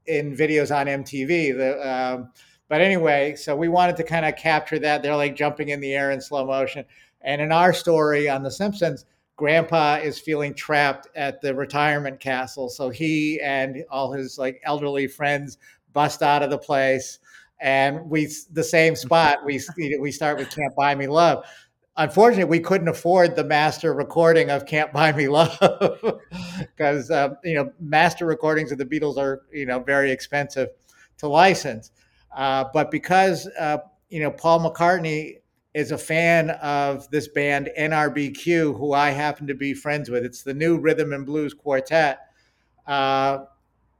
[0.06, 1.56] in videos on MTV.
[1.56, 2.30] The, um,
[2.68, 5.02] but anyway, so we wanted to kind of capture that.
[5.02, 6.84] They're like jumping in the air in slow motion.
[7.26, 12.70] And in our story on The Simpsons, Grandpa is feeling trapped at the retirement castle.
[12.70, 15.58] So he and all his like elderly friends
[15.92, 17.18] bust out of the place.
[17.60, 19.60] And we, the same spot, we,
[20.00, 21.44] we start with Can't Buy Me Love.
[21.98, 25.58] Unfortunately, we couldn't afford the master recording of Can't Buy Me Love
[26.76, 30.68] because, uh, you know, master recordings of the Beatles are, you know, very expensive
[31.18, 31.90] to license.
[32.34, 33.78] Uh, but because, uh,
[34.10, 35.38] you know, Paul McCartney
[35.76, 40.24] is a fan of this band NRBQ, who I happen to be friends with.
[40.24, 42.30] It's the new rhythm and blues quartet.
[42.86, 43.44] Uh,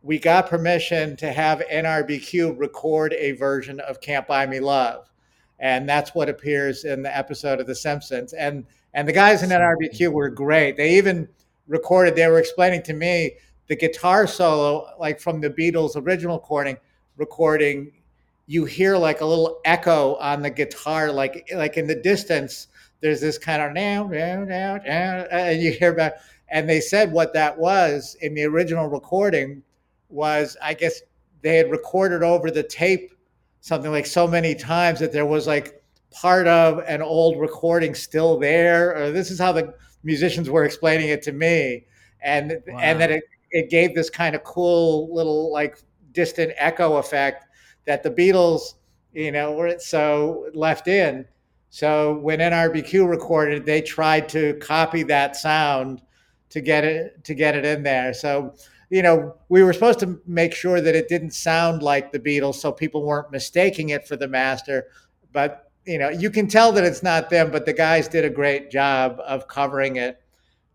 [0.01, 5.11] we got permission to have NRBQ record a version of "Can't Buy Me Love,"
[5.59, 8.33] and that's what appears in the episode of The Simpsons.
[8.33, 8.65] and
[8.95, 10.79] And the guys in NRBQ were great.
[10.79, 11.29] They even
[11.69, 12.17] recorded.
[12.17, 16.79] They were explaining to me the guitar solo, like from the Beatles' original recording.
[17.19, 17.93] Recording
[18.47, 22.69] you hear like a little echo on the guitar, like like in the distance.
[23.01, 26.13] There's this kind of now, now, now, and you hear about.
[26.49, 29.63] And they said what that was in the original recording
[30.09, 31.03] was, I guess
[31.43, 33.13] they had recorded over the tape
[33.61, 35.83] something like so many times that there was like
[36.13, 38.97] part of an old recording still there.
[38.97, 39.75] Or this is how the
[40.05, 41.85] musicians were explaining it to me,
[42.23, 42.79] and wow.
[42.81, 45.79] and that it it gave this kind of cool little like
[46.13, 47.46] distant echo effect
[47.87, 48.75] that the Beatles,
[49.13, 51.27] you know, were so left in.
[51.71, 56.03] So when NRBQ recorded, they tried to copy that sound
[56.51, 58.15] to get it to get it in there.
[58.15, 58.55] So
[58.91, 62.55] you know, we were supposed to make sure that it didn't sound like the Beatles,
[62.57, 64.89] so people weren't mistaking it for the master.
[65.33, 67.51] But you know, you can tell that it's not them.
[67.51, 70.21] But the guys did a great job of covering it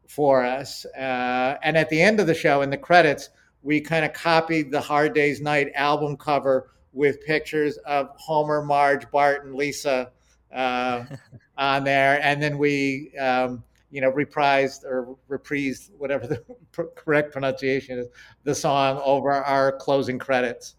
[0.08, 0.86] for us.
[0.86, 3.30] Uh, and at the end of the show, in the credits,
[3.64, 9.10] we kind of copied the Hard Day's Night album cover with pictures of Homer, Marge,
[9.12, 10.12] Bart, and Lisa
[10.54, 11.06] uh,
[11.58, 13.12] on there, and then we.
[13.18, 13.64] Um,
[13.94, 16.42] you know, reprised or reprised, whatever the
[16.96, 18.08] correct pronunciation is,
[18.46, 20.76] the song over our closing credits.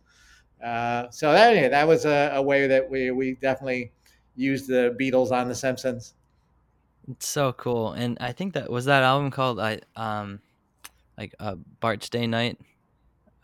[0.65, 3.93] Uh, so that yeah, that was a, a, way that we we definitely
[4.37, 6.15] used the Beatles on The Simpsons.
[7.11, 10.41] It's so cool, and I think that was that album called I um
[11.19, 12.59] like uh, Bart's Day Night.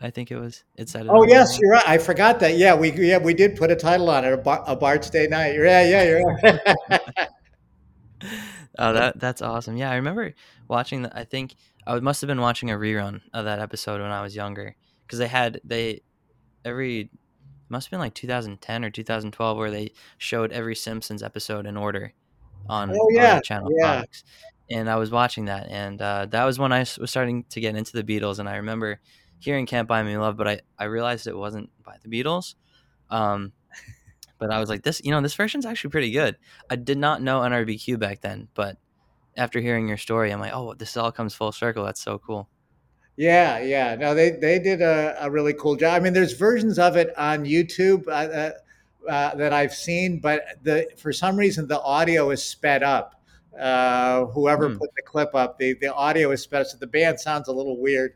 [0.01, 0.63] I think it was.
[0.75, 1.05] It said.
[1.05, 1.87] It oh yes, you're right.
[1.87, 2.57] I forgot that.
[2.57, 5.27] Yeah, we yeah we did put a title on it, a, Bar, a Bart's Day
[5.27, 5.55] Night.
[5.55, 6.99] Yeah, yeah, you're right.
[8.77, 9.75] Oh, that that's awesome.
[9.75, 10.33] Yeah, I remember
[10.69, 11.11] watching that.
[11.13, 14.37] I think I must have been watching a rerun of that episode when I was
[14.37, 14.73] younger
[15.05, 16.01] because they had they
[16.63, 17.09] every
[17.67, 22.13] must have been like 2010 or 2012 where they showed every Simpsons episode in order
[22.67, 23.35] on, oh, yeah.
[23.35, 23.99] on channel yeah.
[23.99, 24.23] Fox.
[24.71, 27.75] And I was watching that, and uh, that was when I was starting to get
[27.75, 28.37] into the Beatles.
[28.37, 28.99] And I remember
[29.39, 32.55] hearing "Can't Buy Me Love," but I I realized it wasn't by the Beatles.
[33.09, 33.53] Um,
[34.39, 36.37] but I was like, this, you know, this version's actually pretty good.
[36.69, 38.77] I did not know NRBQ back then, but
[39.37, 41.85] after hearing your story, I'm like, oh, this all comes full circle.
[41.85, 42.49] That's so cool.
[43.15, 43.95] Yeah, yeah.
[43.95, 45.93] No, they they did a, a really cool job.
[45.95, 48.51] I mean, there's versions of it on YouTube uh, uh,
[49.09, 53.15] uh, that I've seen, but the for some reason the audio is sped up.
[53.59, 54.77] Uh, whoever hmm.
[54.77, 57.51] put the clip up, the the audio is sped up, so the band sounds a
[57.51, 58.13] little weird.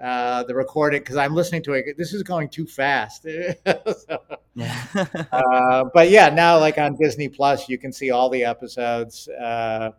[0.00, 1.96] Uh, the recording because I'm listening to it.
[1.96, 3.22] This is going too fast.
[3.66, 4.18] so,
[4.54, 4.84] yeah.
[5.32, 9.28] uh, but yeah, now like on Disney Plus, you can see all the episodes.
[9.28, 9.92] Uh,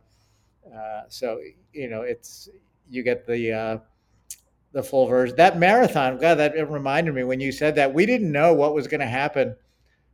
[0.74, 1.40] uh so
[1.72, 2.50] you know, it's
[2.90, 3.78] you get the uh,
[4.74, 5.36] the full version.
[5.38, 8.74] That marathon, God, that it reminded me when you said that we didn't know what
[8.74, 9.56] was going to happen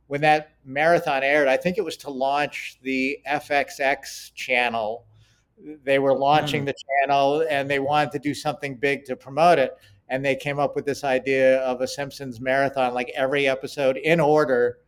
[0.06, 1.48] when that marathon aired.
[1.48, 5.04] I think it was to launch the FXX channel
[5.84, 6.66] they were launching mm.
[6.66, 9.76] the channel and they wanted to do something big to promote it
[10.08, 14.20] and they came up with this idea of a simpsons marathon like every episode in
[14.20, 14.78] order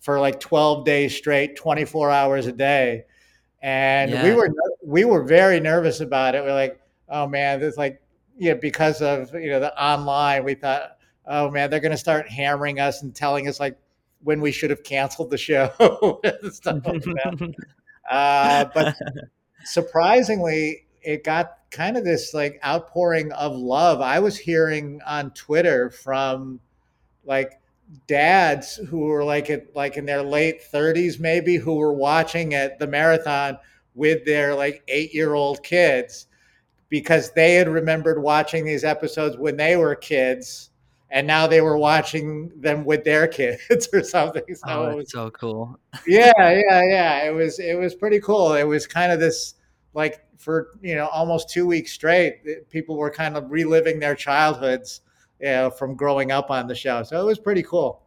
[0.00, 3.04] for like 12 days straight 24 hours a day
[3.62, 4.24] and yeah.
[4.24, 4.50] we were
[4.84, 8.00] we were very nervous about it we're like oh man this like
[8.38, 10.96] yeah because of you know the online we thought
[11.26, 13.78] oh man they're going to start hammering us and telling us like
[14.22, 15.68] when we should have canceled the show
[16.50, 17.54] stuff like that.
[18.10, 18.96] uh, but
[19.64, 24.00] surprisingly, it got kind of this like outpouring of love.
[24.00, 26.60] I was hearing on Twitter from
[27.24, 27.60] like
[28.06, 32.78] dads who were like at like in their late 30s maybe who were watching at
[32.78, 33.58] the marathon
[33.94, 36.26] with their like 8-year-old kids
[36.88, 40.70] because they had remembered watching these episodes when they were kids
[41.12, 44.42] and now they were watching them with their kids or something.
[44.54, 45.78] So oh, it was so cool.
[46.06, 47.24] yeah, yeah, yeah.
[47.24, 48.54] It was it was pretty cool.
[48.54, 49.54] It was kind of this
[49.94, 55.02] like for you know almost two weeks straight, people were kind of reliving their childhoods,
[55.38, 57.02] you know, from growing up on the show.
[57.02, 58.02] So it was pretty cool.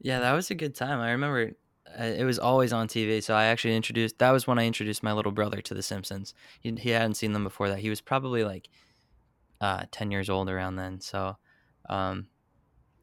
[0.00, 1.00] Yeah, that was a good time.
[1.00, 1.52] I remember
[1.98, 3.22] uh, it was always on TV.
[3.22, 6.34] So I actually introduced that was when I introduced my little brother to The Simpsons.
[6.60, 7.78] He, he hadn't seen them before that.
[7.78, 8.68] He was probably like
[9.60, 11.00] uh, 10 years old around then.
[11.00, 11.36] So
[11.88, 12.26] um,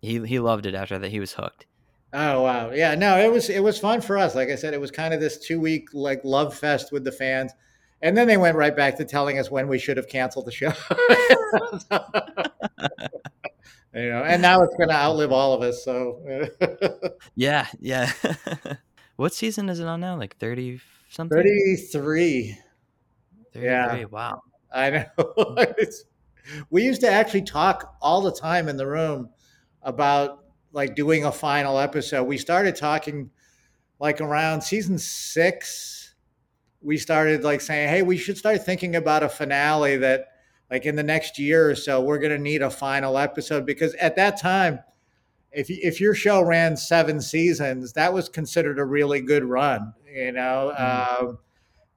[0.01, 1.11] he he loved it after that.
[1.11, 1.65] He was hooked.
[2.13, 4.36] Oh wow, yeah, no, it was it was fun for us.
[4.36, 7.11] Like I said, it was kind of this two week like love fest with the
[7.11, 7.53] fans,
[8.01, 10.51] and then they went right back to telling us when we should have canceled the
[10.51, 10.73] show.
[13.93, 15.86] you know, and now it's going to outlive all of us.
[15.86, 16.19] So
[17.36, 18.11] yeah, yeah.
[19.15, 20.17] what season is it on now?
[20.17, 21.38] Like thirty something.
[21.38, 22.57] Thirty three.
[23.53, 24.03] Yeah.
[24.05, 24.41] Wow.
[24.73, 25.05] I know.
[26.69, 29.29] We used to actually talk all the time in the room
[29.81, 32.23] about like doing a final episode.
[32.23, 33.31] We started talking
[33.99, 36.15] like around season six.
[36.81, 40.27] We started like saying, "Hey, we should start thinking about a finale that."
[40.69, 43.93] Like in the next year or so, we're going to need a final episode because
[43.95, 44.79] at that time,
[45.51, 50.31] if if your show ran seven seasons, that was considered a really good run, you
[50.31, 50.73] know.
[50.77, 51.25] Mm-hmm.
[51.25, 51.39] Um,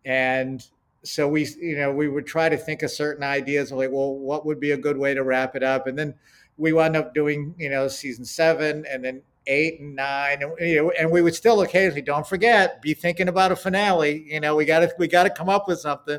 [0.05, 0.66] and
[1.05, 4.47] so we you know we would try to think of certain ideas like well what
[4.47, 5.87] would be a good way to wrap it up?
[5.87, 6.15] And then
[6.57, 10.77] we wound up doing you know season seven and then eight and nine and, you
[10.77, 14.25] know, and we would still occasionally don't forget be thinking about a finale.
[14.29, 16.19] You know we got to we got to come up with something.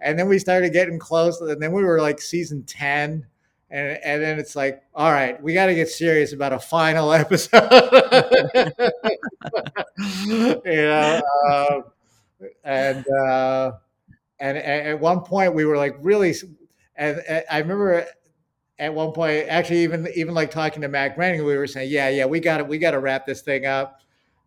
[0.00, 3.26] And then we started getting close, and then we were like season ten,
[3.70, 7.12] and and then it's like, all right, we got to get serious about a final
[7.12, 7.70] episode.
[9.98, 11.80] you know, uh,
[12.64, 13.72] and, uh,
[14.40, 16.34] and at one point we were like really,
[16.96, 18.06] and, and I remember
[18.78, 22.08] at one point, actually, even even like talking to Matt Groening, we were saying, yeah,
[22.08, 24.00] yeah, we got to we got to wrap this thing up,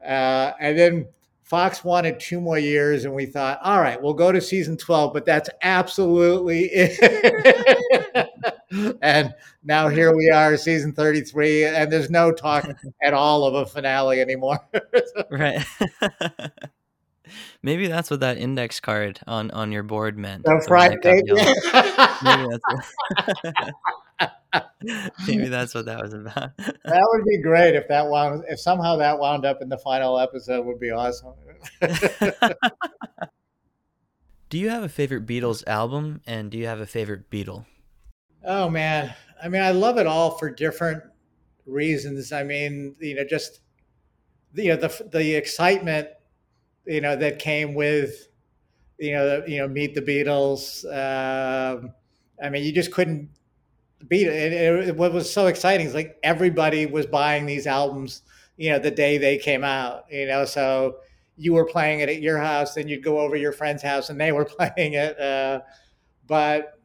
[0.04, 1.08] uh, and then
[1.44, 5.14] Fox wanted two more years, and we thought, all right, we'll go to season 12,
[5.14, 8.30] but that's absolutely it.
[9.02, 9.34] and
[9.64, 12.68] now here we are, season 33, and there's no talk
[13.04, 14.60] at all of a finale anymore.
[15.30, 15.64] right.
[17.61, 20.43] Maybe that's what that index card on on your board meant.
[20.43, 20.97] The Friday.
[21.03, 23.74] Maybe that's what,
[25.28, 26.55] maybe that's what that was about.
[26.57, 30.19] that would be great if that wound if somehow that wound up in the final
[30.19, 31.34] episode would be awesome.
[34.49, 37.65] do you have a favorite Beatles album and do you have a favorite Beatle?
[38.43, 39.13] Oh man.
[39.41, 41.03] I mean, I love it all for different
[41.65, 42.32] reasons.
[42.32, 43.61] I mean, you know, just
[44.53, 46.07] you know, the the excitement
[46.86, 48.28] you know that came with
[48.98, 50.86] you know you know meet the Beatles.
[50.86, 51.94] Um,
[52.42, 53.30] I mean, you just couldn't
[54.08, 54.54] beat it.
[54.54, 58.22] it, it what was so exciting is like everybody was buying these albums.
[58.58, 60.06] You know, the day they came out.
[60.12, 60.98] You know, so
[61.36, 64.20] you were playing it at your house, then you'd go over your friend's house and
[64.20, 65.20] they were playing it.
[65.20, 65.62] Uh,
[66.28, 66.80] but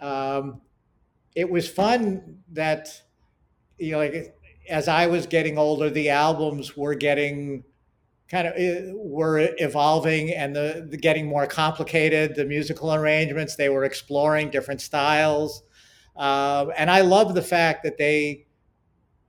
[0.00, 0.60] um,
[1.34, 3.02] it was fun that
[3.78, 4.36] you know, like
[4.68, 7.64] as I was getting older, the albums were getting
[8.34, 13.68] kind of eh, were evolving and the, the, getting more complicated the musical arrangements they
[13.68, 15.62] were exploring different styles.
[16.16, 18.46] Uh, and i love the fact that they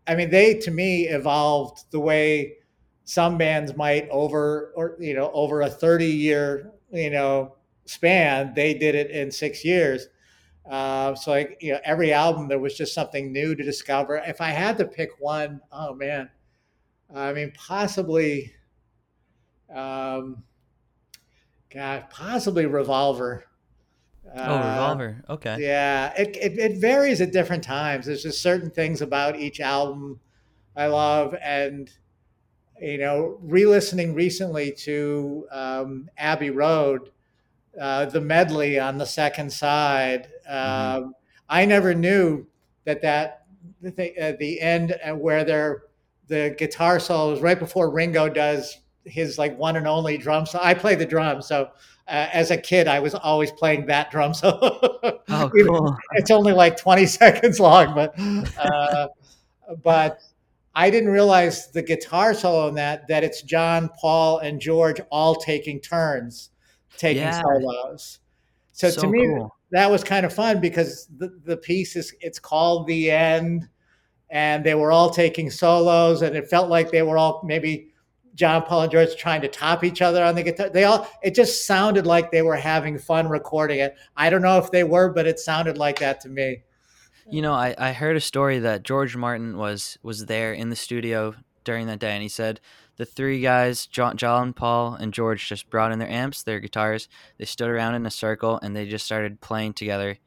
[0.08, 2.54] i mean they to me evolved the way
[3.06, 8.74] some bands might over or you know over a 30 year you know span they
[8.74, 10.08] did it in six years.
[10.70, 14.18] Uh, so like you know every album there was just something new to discover.
[14.18, 16.30] If i had to pick one oh man.
[17.14, 18.52] I mean possibly
[19.74, 20.44] um,
[21.74, 23.46] God, possibly Revolver.
[24.36, 25.24] Oh, Revolver.
[25.30, 25.54] Okay.
[25.54, 28.06] Uh, yeah, it, it, it varies at different times.
[28.06, 30.20] There's just certain things about each album
[30.76, 31.90] I love, and
[32.82, 37.12] you know, re-listening recently to um, Abbey Road,
[37.80, 40.28] uh, the medley on the second side.
[40.50, 41.04] mm-hmm.
[41.04, 41.14] Um,
[41.48, 42.48] I never knew
[42.86, 43.46] that that
[43.82, 45.84] the, uh, the end uh, where they're
[46.28, 50.46] the guitar solo is right before Ringo does his like one and only drum.
[50.46, 51.48] So I play the drums.
[51.48, 51.70] So
[52.08, 54.34] uh, as a kid, I was always playing that drum.
[54.34, 54.60] So
[55.30, 55.98] oh, cool.
[56.14, 58.18] it's only like 20 seconds long, but
[58.58, 59.08] uh,
[59.84, 60.20] but
[60.76, 65.36] I didn't realize the guitar solo in that that it's John, Paul, and George all
[65.36, 66.52] taking turns
[66.98, 67.42] taking yeah.
[67.42, 68.20] solos.
[68.72, 69.56] So, so to me, cool.
[69.72, 73.68] that was kind of fun because the, the piece is it's called the end,
[74.30, 77.94] and they were all taking solos, and it felt like they were all maybe
[78.36, 80.70] John Paul and George trying to top each other on the guitar.
[80.70, 83.96] They all it just sounded like they were having fun recording it.
[84.16, 86.64] I don't know if they were, but it sounded like that to me.
[87.32, 90.76] You know, I, I heard a story that George Martin was was there in the
[90.76, 91.34] studio
[91.64, 92.60] during that day, and he said
[92.98, 97.10] the three guys, John, John, Paul, and George, just brought in their amps, their guitars.
[97.38, 100.18] They stood around in a circle and they just started playing together,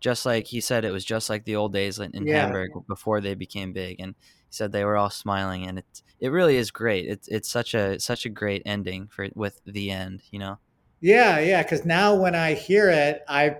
[0.00, 0.84] just like he said.
[0.84, 2.42] It was just like the old days in yeah.
[2.42, 4.14] Hamburg before they became big, and
[4.50, 7.06] said they were all smiling, and it's it really is great.
[7.06, 10.58] It's it's such a such a great ending for with the end, you know.
[11.00, 11.62] Yeah, yeah.
[11.62, 13.56] Because now when I hear it, I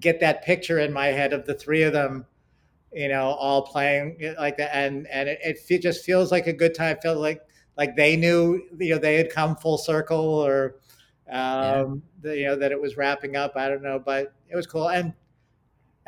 [0.00, 2.26] get that picture in my head of the three of them,
[2.92, 6.74] you know, all playing like that, and and it, it just feels like a good
[6.74, 6.96] time.
[6.96, 7.42] It feels like
[7.76, 10.76] like they knew, you know, they had come full circle, or
[11.30, 12.30] um, yeah.
[12.30, 13.52] the, you know that it was wrapping up.
[13.56, 14.88] I don't know, but it was cool.
[14.88, 15.12] And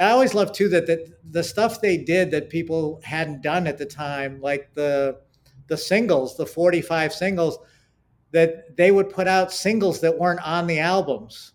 [0.00, 3.78] I always love too that the, the stuff they did that people hadn't done at
[3.78, 5.20] the time, like the
[5.66, 7.58] the singles, the 45 singles,
[8.32, 11.52] that they would put out singles that weren't on the albums.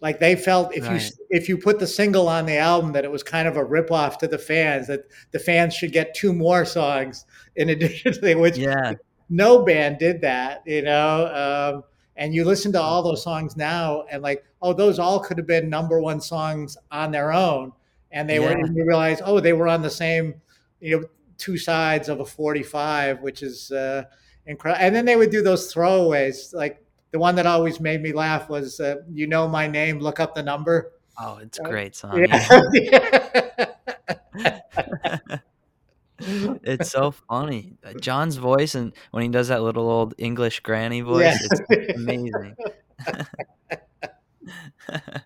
[0.00, 1.02] Like they felt if right.
[1.02, 3.64] you if you put the single on the album that it was kind of a
[3.64, 5.00] ripoff to the fans that
[5.32, 8.94] the fans should get two more songs in addition to the which yeah.
[9.28, 11.74] no band did that, you know.
[11.74, 11.84] Um,
[12.18, 15.46] and you listen to all those songs now and like, oh, those all could have
[15.46, 17.72] been number one songs on their own,
[18.10, 18.50] and they yeah.
[18.50, 18.58] were.
[18.58, 20.34] And you realize, oh, they were on the same,
[20.80, 21.06] you know,
[21.38, 24.02] two sides of a 45, which is uh,
[24.46, 24.84] incredible.
[24.84, 26.52] And then they would do those throwaways.
[26.52, 30.18] Like the one that always made me laugh was, uh, "You know my name, look
[30.18, 32.26] up the number." Oh, it's a uh, great song.
[32.26, 33.68] Yeah.
[36.64, 37.74] it's so funny.
[37.84, 41.48] Uh, John's voice and when he does that little old English granny voice, yeah.
[41.70, 42.56] it's amazing.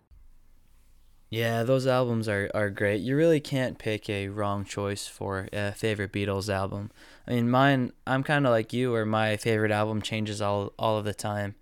[1.31, 3.01] yeah, those albums are, are great.
[3.01, 6.91] You really can't pick a wrong choice for a favorite Beatles album.
[7.27, 10.99] I mean, mine, I'm kind of like you, where my favorite album changes all, all
[10.99, 11.55] of the time.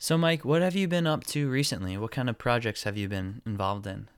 [0.00, 1.96] So, Mike, what have you been up to recently?
[1.96, 4.08] What kind of projects have you been involved in?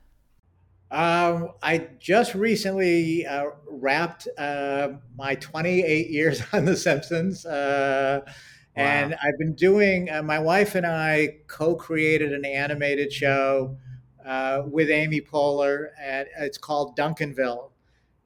[0.91, 7.45] Um, I just recently uh, wrapped uh, my 28 years on The Simpsons.
[7.45, 8.32] Uh, wow.
[8.76, 13.76] And I've been doing, uh, my wife and I co created an animated show
[14.24, 17.70] uh, with Amy Poehler, and it's called Duncanville.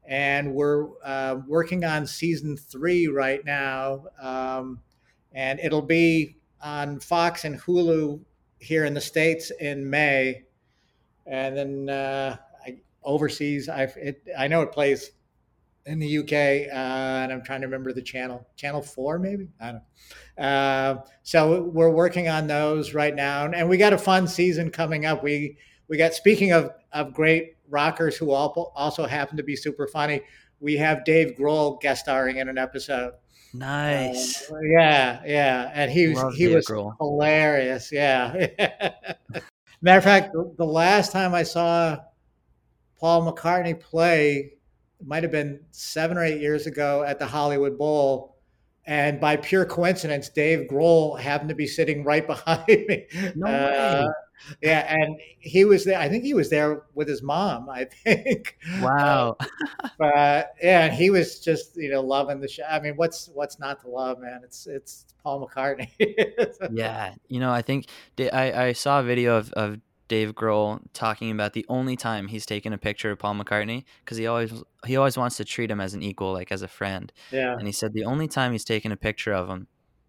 [0.06, 4.04] And we're uh, working on season three right now.
[4.20, 4.80] Um,
[5.32, 8.20] and it'll be on Fox and Hulu
[8.58, 10.44] here in the States in May.
[11.26, 12.38] And then
[13.02, 13.68] overseas.
[13.68, 13.88] I
[14.38, 15.12] I know it plays
[15.86, 16.32] in the UK,
[16.72, 18.46] uh, and I'm trying to remember the channel.
[18.56, 19.48] Channel four, maybe.
[19.60, 19.82] I don't.
[20.38, 20.44] know.
[20.44, 25.06] Uh, so we're working on those right now, and we got a fun season coming
[25.06, 25.22] up.
[25.22, 25.56] We
[25.88, 30.20] we got speaking of of great rockers who also happen to be super funny.
[30.60, 33.12] We have Dave Grohl guest starring in an episode.
[33.54, 34.50] Nice.
[34.50, 36.94] Uh, yeah, yeah, and he was he Dave was Grohl.
[36.98, 37.90] hilarious.
[37.90, 38.46] Yeah.
[39.80, 41.98] Matter of fact, the last time I saw
[42.98, 44.52] Paul McCartney play,
[45.00, 48.36] it might have been seven or eight years ago at the Hollywood Bowl.
[48.86, 53.06] And by pure coincidence, Dave Grohl happened to be sitting right behind me.
[53.34, 54.06] No uh,
[54.62, 55.98] yeah, and he was there.
[55.98, 57.68] I think he was there with his mom.
[57.68, 58.56] I think.
[58.80, 59.36] Wow.
[59.40, 62.64] Uh, but yeah, and he was just you know loving the show.
[62.68, 64.40] I mean, what's what's not to love, man?
[64.44, 65.90] It's it's Paul McCartney.
[66.70, 67.86] yeah, you know, I think
[68.18, 69.78] I I saw a video of of
[70.08, 74.16] Dave Grohl talking about the only time he's taken a picture of Paul McCartney because
[74.16, 74.52] he always
[74.86, 77.12] he always wants to treat him as an equal, like as a friend.
[77.30, 77.52] Yeah.
[77.52, 79.68] And he said the only time he's taken a picture of him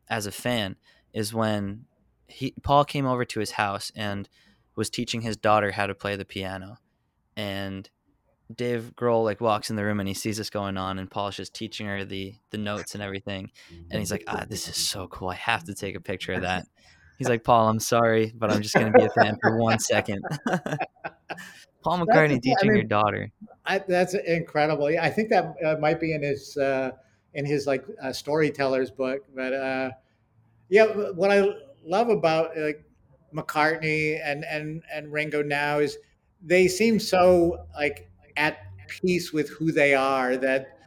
[0.10, 0.78] as a fan
[1.14, 1.86] is when
[2.28, 4.30] he Paul came over to his house and
[4.76, 6.78] was teaching his daughter how to play the piano,
[7.36, 7.90] and
[8.56, 11.36] Dave Grohl like walks in the room and he sees this going on, and Paul's
[11.36, 13.52] just teaching her the the notes and everything,
[13.92, 15.30] and he's like, ah, this is so cool.
[15.30, 16.66] I have to take a picture of that.
[17.20, 19.78] He's like, Paul, I'm sorry, but I'm just going to be a fan for one
[19.78, 20.24] second.
[21.84, 23.30] Paul McCartney that's, teaching I mean, your daughter.
[23.66, 24.90] I, that's incredible.
[24.90, 26.92] Yeah, I think that uh, might be in his uh,
[27.34, 29.26] in his like uh, storytellers book.
[29.36, 29.92] But uh,
[30.70, 31.46] yeah, what I
[31.86, 32.86] love about like
[33.36, 35.98] McCartney and and and Ringo now is
[36.42, 40.78] they seem so like at peace with who they are that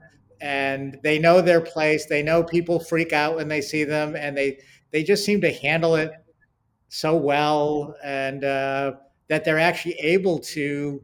[0.40, 2.06] and they know their place.
[2.06, 4.60] They know people freak out when they see them, and they
[4.92, 6.12] they just seem to handle it
[6.94, 8.92] so well and uh,
[9.28, 11.00] that they're actually able to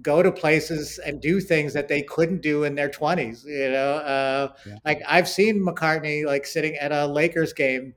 [0.00, 3.94] go to places and do things that they couldn't do in their 20s you know
[3.94, 4.76] uh, yeah.
[4.84, 7.92] like i've seen mccartney like sitting at a lakers game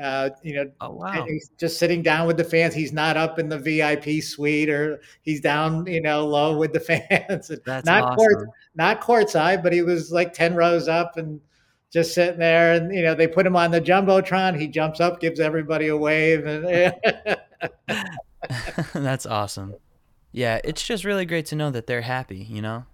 [0.00, 1.24] uh, you know oh, wow.
[1.26, 5.00] he's just sitting down with the fans he's not up in the vip suite or
[5.22, 6.80] he's down you know low with the
[7.18, 8.16] fans That's not awesome.
[8.16, 11.40] court not courtside but he was like 10 rows up and
[11.92, 14.58] just sitting there and you know they put him on the jumbotron.
[14.58, 16.94] He jumps up gives everybody a wave and
[18.94, 19.74] that's awesome.
[20.32, 22.84] Yeah it's just really great to know that they're happy you know?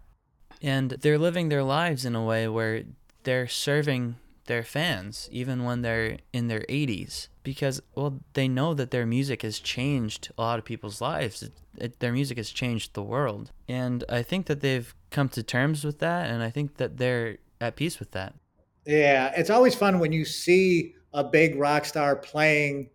[0.62, 2.84] And they're living their lives in a way where
[3.24, 4.16] they're serving
[4.46, 9.42] their fans even when they're in their 80s because well they know that their music
[9.42, 11.42] has changed a lot of people's lives.
[11.42, 13.50] It, it, their music has changed the world.
[13.66, 17.38] And i think that they've come to terms with that and i think that they're
[17.60, 18.34] at peace with that
[18.86, 22.90] yeah, it's always fun when you see a big rock star playing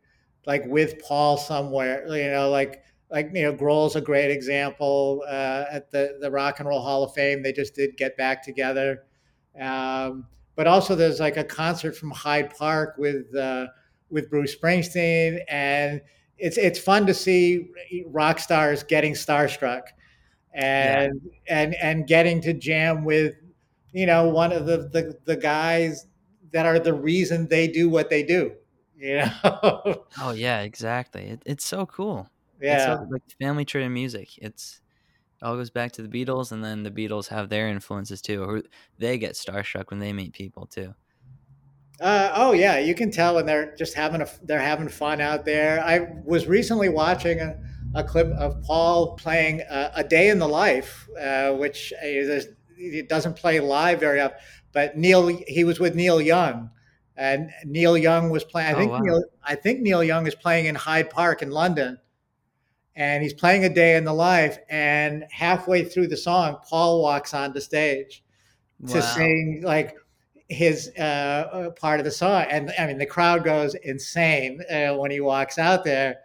[0.45, 2.05] like with Paul somewhere.
[2.07, 6.59] You know, like like you know, Grohl's a great example uh, at the the Rock
[6.59, 7.41] and Roll Hall of Fame.
[7.41, 9.03] They just did get back together.
[9.59, 10.25] Um,
[10.55, 13.67] but also, there's like a concert from Hyde Park with uh,
[14.09, 16.01] with Bruce Springsteen, and
[16.37, 17.69] it's it's fun to see
[18.07, 19.83] rock stars getting starstruck
[20.53, 21.63] and yeah.
[21.63, 23.33] and and getting to jam with
[23.91, 26.07] you know, one of the, the, the guys
[26.51, 28.53] that are the reason they do what they do.
[29.01, 30.03] You know?
[30.19, 31.21] oh yeah, exactly.
[31.21, 32.29] It, it's so cool.
[32.61, 34.37] Yeah, so, like family tree of music.
[34.39, 34.81] It's
[35.41, 38.43] it all goes back to the Beatles, and then the Beatles have their influences too,
[38.43, 38.61] or
[38.97, 40.95] they get starstruck when they meet people too.
[42.01, 45.45] Uh, oh yeah, you can tell when they're just having a they're having fun out
[45.45, 45.81] there.
[45.81, 47.57] I was recently watching a,
[47.95, 52.47] a clip of Paul playing a, a Day in the Life, uh, which is
[52.79, 54.37] he doesn't play live very often.
[54.71, 56.69] But Neil, he was with Neil Young,
[57.17, 58.69] and Neil Young was playing.
[58.69, 58.99] I oh, think wow.
[58.99, 61.97] Neil, I think Neil Young is playing in Hyde Park in London,
[62.95, 64.57] and he's playing a day in the life.
[64.69, 68.23] And halfway through the song, Paul walks on the stage
[68.79, 68.93] wow.
[68.93, 69.95] to sing like
[70.47, 74.95] his uh, uh, part of the song, and I mean the crowd goes insane uh,
[74.95, 76.17] when he walks out there.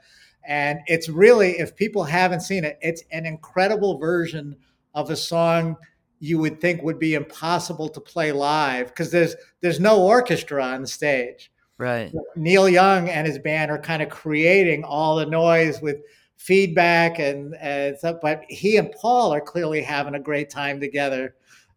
[0.47, 4.57] and it's really if people haven't seen it, it's an incredible version
[4.95, 5.77] of a song
[6.25, 10.81] you would think would be impossible to play live because there's there's no orchestra on
[10.81, 11.53] the stage.
[11.77, 12.13] Right.
[12.35, 15.99] Neil Young and his band are kind of creating all the noise with
[16.37, 21.35] feedback and, and stuff, but he and Paul are clearly having a great time together.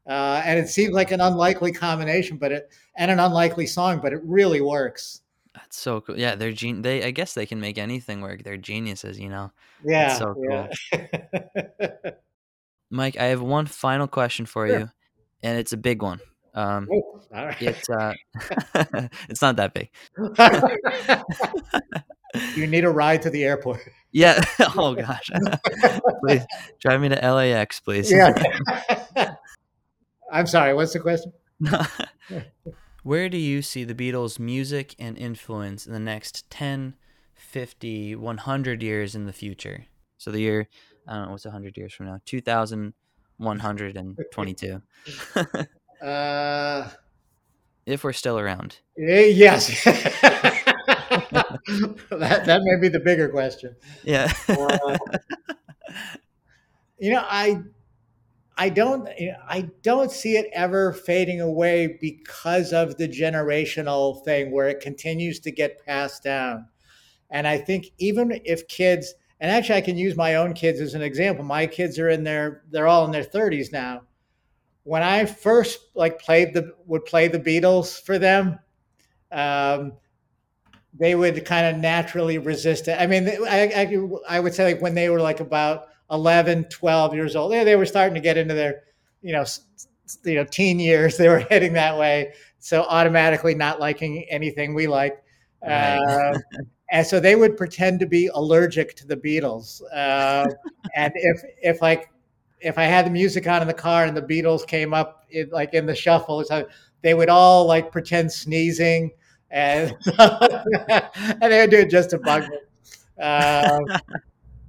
[0.07, 4.13] Uh, and it seems like an unlikely combination, but it and an unlikely song, but
[4.13, 5.23] it really works.
[5.55, 6.17] That's so cool.
[6.17, 8.43] Yeah, they're gen- they I guess they can make anything work.
[8.43, 9.51] They're geniuses, you know.
[9.83, 10.69] Yeah, That's so cool.
[10.93, 12.11] yeah.
[12.89, 14.79] Mike, I have one final question for Sure.
[14.79, 14.89] you,
[15.43, 16.19] and it's a big one.
[16.53, 17.61] Um, Oh, all right.
[17.61, 18.13] it's uh,
[19.29, 19.89] it's not that big.
[22.55, 23.79] you need a ride to the airport.
[24.13, 24.41] Yeah.
[24.77, 25.29] oh gosh.
[26.25, 26.41] please
[26.79, 28.09] drive me to LAX, please.
[28.09, 28.33] Yeah.
[30.31, 30.73] I'm sorry.
[30.73, 31.33] What's the question?
[33.03, 36.95] Where do you see the Beatles' music and influence in the next 10,
[37.35, 39.85] 50, 100 years in the future?
[40.17, 40.67] So the year,
[41.07, 42.19] I don't know, what's 100 years from now?
[42.25, 44.81] 2122.
[45.99, 46.87] Uh,
[47.87, 48.81] if we're still around.
[48.99, 49.83] eh, yes.
[49.83, 50.75] that
[52.45, 53.75] that may be the bigger question.
[54.03, 54.31] Yeah.
[54.47, 54.95] Uh,
[56.99, 57.61] you know, I
[58.57, 64.23] I don't you know, I don't see it ever fading away because of the generational
[64.23, 66.67] thing where it continues to get passed down.
[67.31, 70.93] And I think even if kids and actually I can use my own kids as
[70.93, 71.43] an example.
[71.43, 74.01] My kids are in their they're all in their 30s now.
[74.83, 78.59] When I first like played the would play the Beatles for them,
[79.31, 79.93] um,
[80.93, 82.99] they would kind of naturally resist it.
[82.99, 87.13] I mean, I, I, I would say like when they were like about 11, 12
[87.13, 88.83] years old, they, they were starting to get into their,
[89.21, 89.45] you know,
[90.23, 91.17] you know, teen years.
[91.17, 92.33] They were heading that way.
[92.59, 95.21] So automatically not liking anything we like.
[95.61, 95.97] Right.
[95.97, 96.37] Uh,
[96.91, 99.81] and so they would pretend to be allergic to the Beatles.
[99.93, 100.45] Uh,
[100.95, 102.09] and if, if like,
[102.61, 105.49] if I had the music on in the car and the Beatles came up in,
[105.49, 106.43] like in the shuffle,
[107.01, 109.11] they would all like pretend sneezing
[109.51, 112.57] and and they would do it just to bug me.
[113.23, 113.85] Um,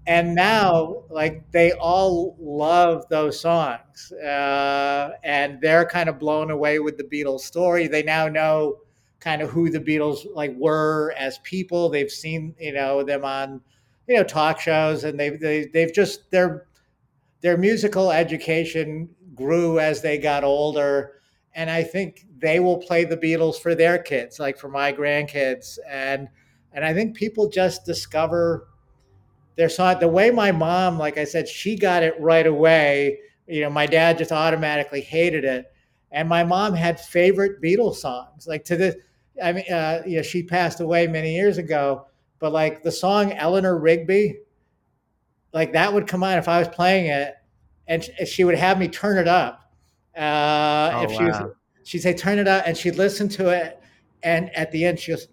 [0.06, 6.78] and now, like they all love those songs, uh, and they're kind of blown away
[6.78, 7.88] with the Beatles story.
[7.88, 8.78] They now know
[9.20, 11.88] kind of who the Beatles like were as people.
[11.88, 13.60] They've seen you know them on
[14.06, 16.66] you know talk shows, and they've they, they've just their
[17.40, 21.18] their musical education grew as they got older
[21.58, 25.78] and I think they will play the Beatles for their kids, like for my grandkids,
[25.88, 26.28] and
[26.72, 28.68] and I think people just discover
[29.56, 29.98] their song.
[29.98, 33.18] The way my mom, like I said, she got it right away.
[33.48, 35.66] You know, my dad just automatically hated it,
[36.12, 38.46] and my mom had favorite Beatles songs.
[38.46, 39.00] Like to the,
[39.43, 42.07] I mean, uh, know, she passed away many years ago,
[42.39, 44.39] but like the song Eleanor Rigby,
[45.53, 47.34] like that would come on if I was playing it,
[47.86, 49.72] and sh- she would have me turn it up.
[50.16, 51.53] Uh, Oh, if she was, wow.
[51.84, 53.80] she'd say turn it up, and she'd listen to it,
[54.22, 55.28] and at the end she goes,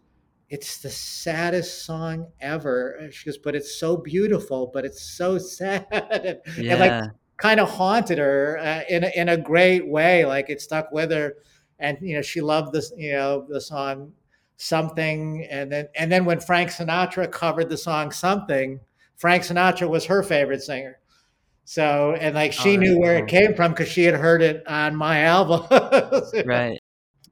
[0.49, 5.37] "It's the saddest song ever." And she goes, "But it's so beautiful, but it's so
[5.39, 10.25] sad." and, and, like kind of haunted her uh, in a, in a great way.
[10.25, 11.35] Like it stuck with her,
[11.79, 14.13] and you know she loved this, you know, the song
[14.57, 18.79] something, and then and then when Frank Sinatra covered the song something,
[19.17, 20.99] Frank Sinatra was her favorite singer.
[21.65, 24.63] So and like she Oh, knew where it came from because she had heard it
[24.67, 25.67] on my album.
[26.43, 26.79] Right.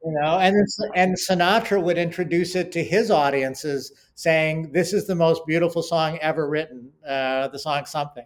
[0.05, 0.55] You know, and
[0.95, 6.17] and Sinatra would introduce it to his audiences, saying, "This is the most beautiful song
[6.19, 8.25] ever written." Uh, the song "Something,"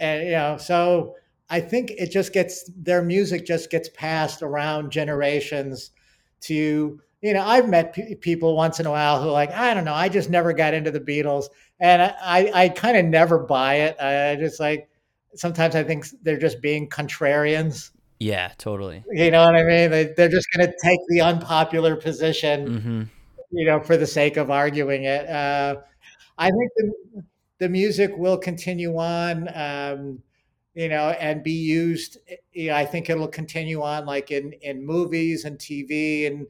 [0.00, 1.14] and you know, so
[1.52, 5.90] I think it just gets their music just gets passed around generations.
[6.42, 9.74] To you know, I've met pe people once in a while who are like, I
[9.74, 11.44] don't know, I just never got into the Beatles,
[11.78, 14.00] and I I, I kind of never buy it.
[14.00, 14.88] I just like
[15.34, 17.90] sometimes I think they're just being contrarians.
[18.18, 19.04] Yeah, totally.
[19.10, 19.90] You know what I mean?
[19.90, 23.02] They, they're just going to take the unpopular position, hmm
[23.54, 25.28] you know, for the sake of arguing it.
[25.28, 25.76] Uh,
[26.38, 27.24] I think the,
[27.58, 30.22] the music will continue on, um,
[30.74, 32.18] you know, and be used.
[32.52, 36.46] You know, I think it'll continue on, like in in movies and TV and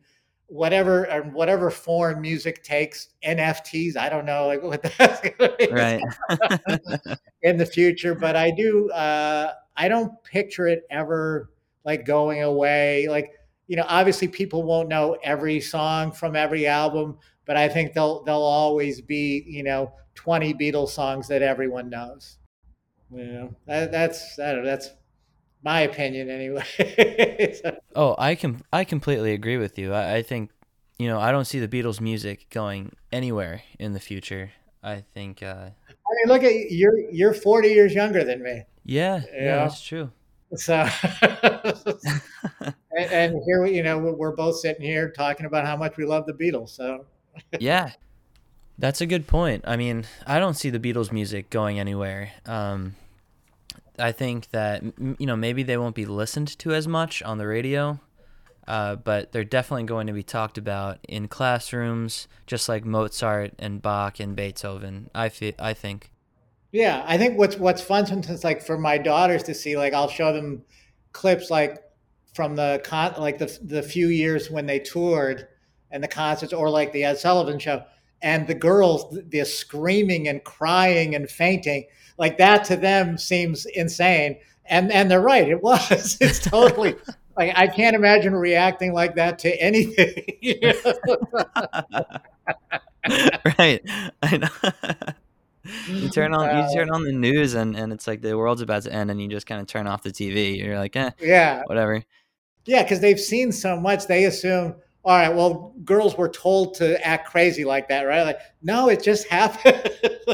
[0.46, 3.08] whatever and whatever form music takes.
[3.24, 6.02] NFTs, I don't know, like what that's going to be Right.
[7.42, 8.90] in the future, but I do.
[8.90, 11.50] Uh, I don't picture it ever
[11.84, 13.08] like going away.
[13.08, 13.32] Like
[13.66, 17.16] you know, obviously people won't know every song from every album,
[17.46, 22.38] but I think they'll they'll always be you know twenty Beatles songs that everyone knows.
[23.12, 24.90] Know, that, that's I know, that's
[25.62, 26.64] my opinion anyway.
[27.62, 29.92] So- Oh, I can I completely agree with you.
[29.92, 30.50] I, I think
[30.98, 34.50] you know I don't see the Beatles music going anywhere in the future.
[34.82, 38.62] I think uh, mean, look at you're you're 40 years younger than me.
[38.84, 39.56] Yeah, yeah, Yeah.
[39.64, 40.10] that's true.
[40.54, 40.74] So,
[42.62, 46.04] and, and here we, you know, we're both sitting here talking about how much we
[46.04, 46.70] love the Beatles.
[46.70, 47.06] So,
[47.58, 47.92] yeah,
[48.78, 49.64] that's a good point.
[49.66, 52.32] I mean, I don't see the Beatles music going anywhere.
[52.44, 52.96] Um,
[54.03, 57.46] I think that you know maybe they won't be listened to as much on the
[57.46, 58.00] radio,
[58.66, 63.80] uh, but they're definitely going to be talked about in classrooms, just like Mozart and
[63.80, 65.09] Bach and Beethoven.
[65.14, 66.11] I feel, I think.
[66.72, 70.09] yeah, I think what's what's fun sometimes, like for my daughters to see, like I'll
[70.09, 70.62] show them
[71.12, 71.78] clips like
[72.34, 75.46] from the con, like the the few years when they toured
[75.92, 77.84] and the concerts, or like the Ed Sullivan show,
[78.20, 81.86] and the girls, they're screaming and crying and fainting,
[82.18, 84.38] like that to them seems insane.
[84.66, 86.16] And and they're right, it was.
[86.20, 86.96] It's totally
[87.36, 90.14] like I can't imagine reacting like that to anything.
[90.40, 90.74] you know?
[93.58, 93.82] right.
[94.22, 94.48] I know.
[95.86, 98.82] you turn on you turn on the news and, and it's like the world's about
[98.82, 100.58] to end and you just kind of turn off the TV.
[100.58, 102.02] You're like, eh, yeah, whatever.
[102.64, 107.05] Yeah, because they've seen so much, they assume, all right, well, girls were told to
[107.07, 108.22] act crazy like that, right?
[108.22, 109.90] Like, no, it just happened.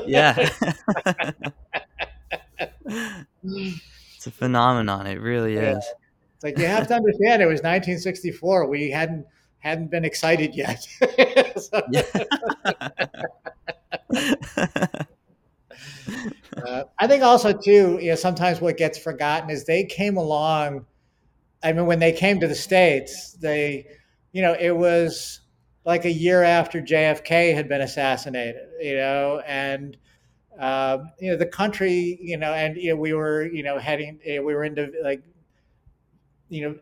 [0.07, 0.35] Yeah.
[2.85, 5.07] it's a phenomenon.
[5.07, 5.79] It really Yeah.
[5.79, 5.85] is.
[6.35, 8.69] It's like you have to understand, it was 1964.
[8.69, 9.27] We hadn't
[9.61, 10.87] hadn't been excited yet.
[11.59, 11.83] So,
[16.65, 20.87] uh, I think also too, you know, sometimes what gets forgotten is they came along.
[21.65, 23.87] I mean, when they came to the states, they,
[24.39, 25.41] you know, it was
[25.85, 29.97] like a year after JFK had been assassinated, you know, and
[30.61, 34.21] um, you know the country, you know, and you know, we were, you know, heading,
[34.25, 35.25] we were into like,
[36.49, 36.77] you know,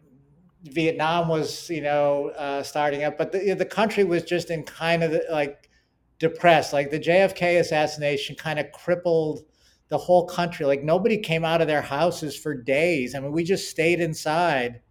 [0.65, 5.03] Vietnam was, you know, uh, starting up, but the, the country was just in kind
[5.03, 5.71] of like
[6.19, 6.75] depressed.
[6.75, 9.47] Like the JFK assassination kind of crippled
[9.89, 10.67] the whole country.
[10.67, 13.15] Like nobody came out of their houses for days.
[13.15, 14.83] I mean, we just stayed inside.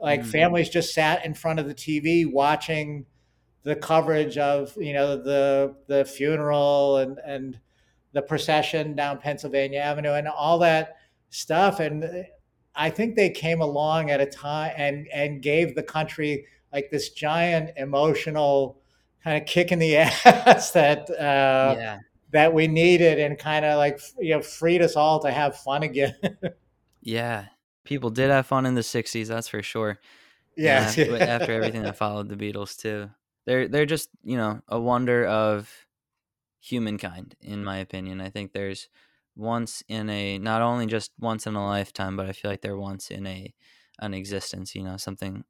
[0.00, 0.26] Like Mm.
[0.26, 3.06] families just sat in front of the TV watching
[3.62, 7.60] the coverage of, you know, the the funeral and and
[8.12, 10.96] the procession down Pennsylvania Avenue and all that
[11.30, 11.80] stuff.
[11.80, 12.26] And
[12.74, 17.10] I think they came along at a time and and gave the country like this
[17.10, 18.80] giant emotional
[19.22, 21.98] kind of kick in the ass that uh, yeah.
[22.32, 25.82] that we needed and kind of like you know freed us all to have fun
[25.82, 26.14] again.
[27.02, 27.46] Yeah.
[27.84, 29.98] People did have fun in the 60s, that's for sure.
[30.56, 33.10] yeah, but after everything that followed the Beatles too.
[33.46, 35.86] They're they're just, you know, a wonder of
[36.60, 38.20] humankind in my opinion.
[38.20, 38.88] I think there's
[39.36, 42.76] once in a not only just once in a lifetime, but I feel like they're
[42.76, 43.54] once in a
[44.00, 45.44] an existence, you know, something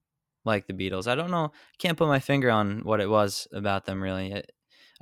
[0.44, 1.06] like the Beatles.
[1.06, 4.34] I don't know, can't put my finger on what it was about them really.
[4.34, 4.42] I,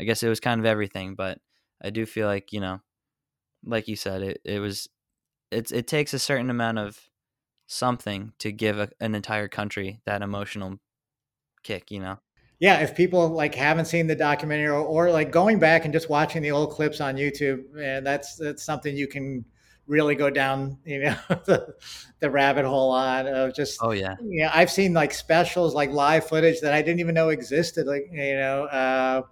[0.01, 1.41] I guess it was kind of everything, but
[1.83, 2.81] I do feel like, you know,
[3.65, 4.89] like you said, it, it was
[5.51, 7.01] it's it takes a certain amount of
[7.69, 10.79] something to give a, an entire country that emotional
[11.63, 12.19] kick, you know.
[12.59, 12.81] yeah.
[12.81, 16.43] If people like haven't seen the documentary or, or like going back and just watching
[16.43, 19.45] the old clips on YouTube, and that's that's something you can
[19.87, 21.75] really go down, you know, the,
[22.21, 24.17] the rabbit hole on of just Oh yeah.
[24.21, 27.87] you know, I've seen like specials, like live footage that I didn't even know existed,
[27.87, 29.23] like you know, uh,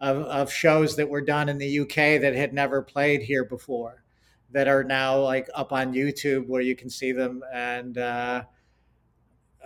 [0.00, 4.04] of of shows that were done in the UK that had never played here before,
[4.52, 8.44] that are now like up on YouTube where you can see them, and uh,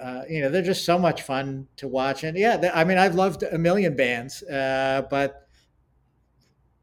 [0.00, 2.24] uh, you know, they're just so much fun to watch.
[2.24, 5.46] And yeah, th- I mean, I've loved a million bands, uh, but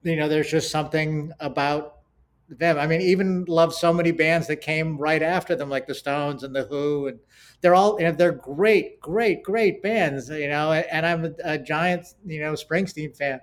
[0.03, 1.97] you know, there's just something about
[2.49, 2.77] them.
[2.77, 6.43] I mean, even love so many bands that came right after them, like the Stones
[6.43, 7.19] and the Who, and
[7.61, 10.29] they're all you know, they're great, great, great bands.
[10.29, 13.39] You know, and I'm a, a giant, you know, Springsteen fan.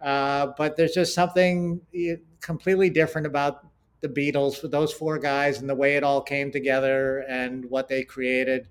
[0.00, 3.66] Uh, but there's just something eh, completely different about
[4.02, 7.88] the Beatles with those four guys and the way it all came together and what
[7.88, 8.68] they created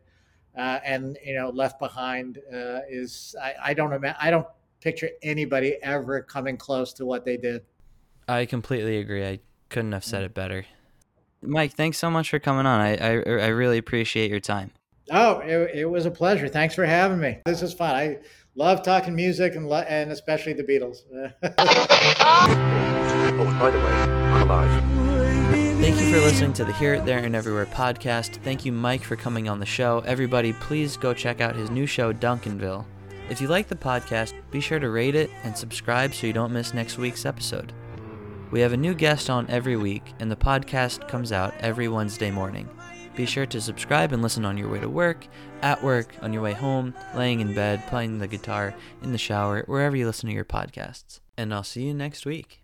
[0.57, 4.45] uh, and you know left behind uh, is I, I don't ima- I don't
[4.81, 7.63] picture anybody ever coming close to what they did.
[8.27, 9.25] I completely agree.
[9.25, 10.65] I couldn't have said it better.
[11.41, 12.81] Mike, thanks so much for coming on.
[12.81, 14.71] I I, I really appreciate your time.
[15.09, 16.47] Oh, it, it was a pleasure.
[16.47, 17.39] Thanks for having me.
[17.45, 17.95] This is fun.
[17.95, 18.19] I
[18.55, 21.03] love talking music and lo- and especially the Beatles.
[23.33, 25.10] Oh, by the way, I'm alive.
[25.91, 28.41] Thank you for listening to the Here, There, and Everywhere podcast.
[28.43, 30.01] Thank you, Mike, for coming on the show.
[30.05, 32.85] Everybody, please go check out his new show, Duncanville.
[33.29, 36.53] If you like the podcast, be sure to rate it and subscribe so you don't
[36.53, 37.73] miss next week's episode.
[38.51, 42.31] We have a new guest on every week, and the podcast comes out every Wednesday
[42.31, 42.69] morning.
[43.13, 45.27] Be sure to subscribe and listen on your way to work,
[45.61, 48.73] at work, on your way home, laying in bed, playing the guitar,
[49.03, 51.19] in the shower, wherever you listen to your podcasts.
[51.37, 52.60] And I'll see you next week.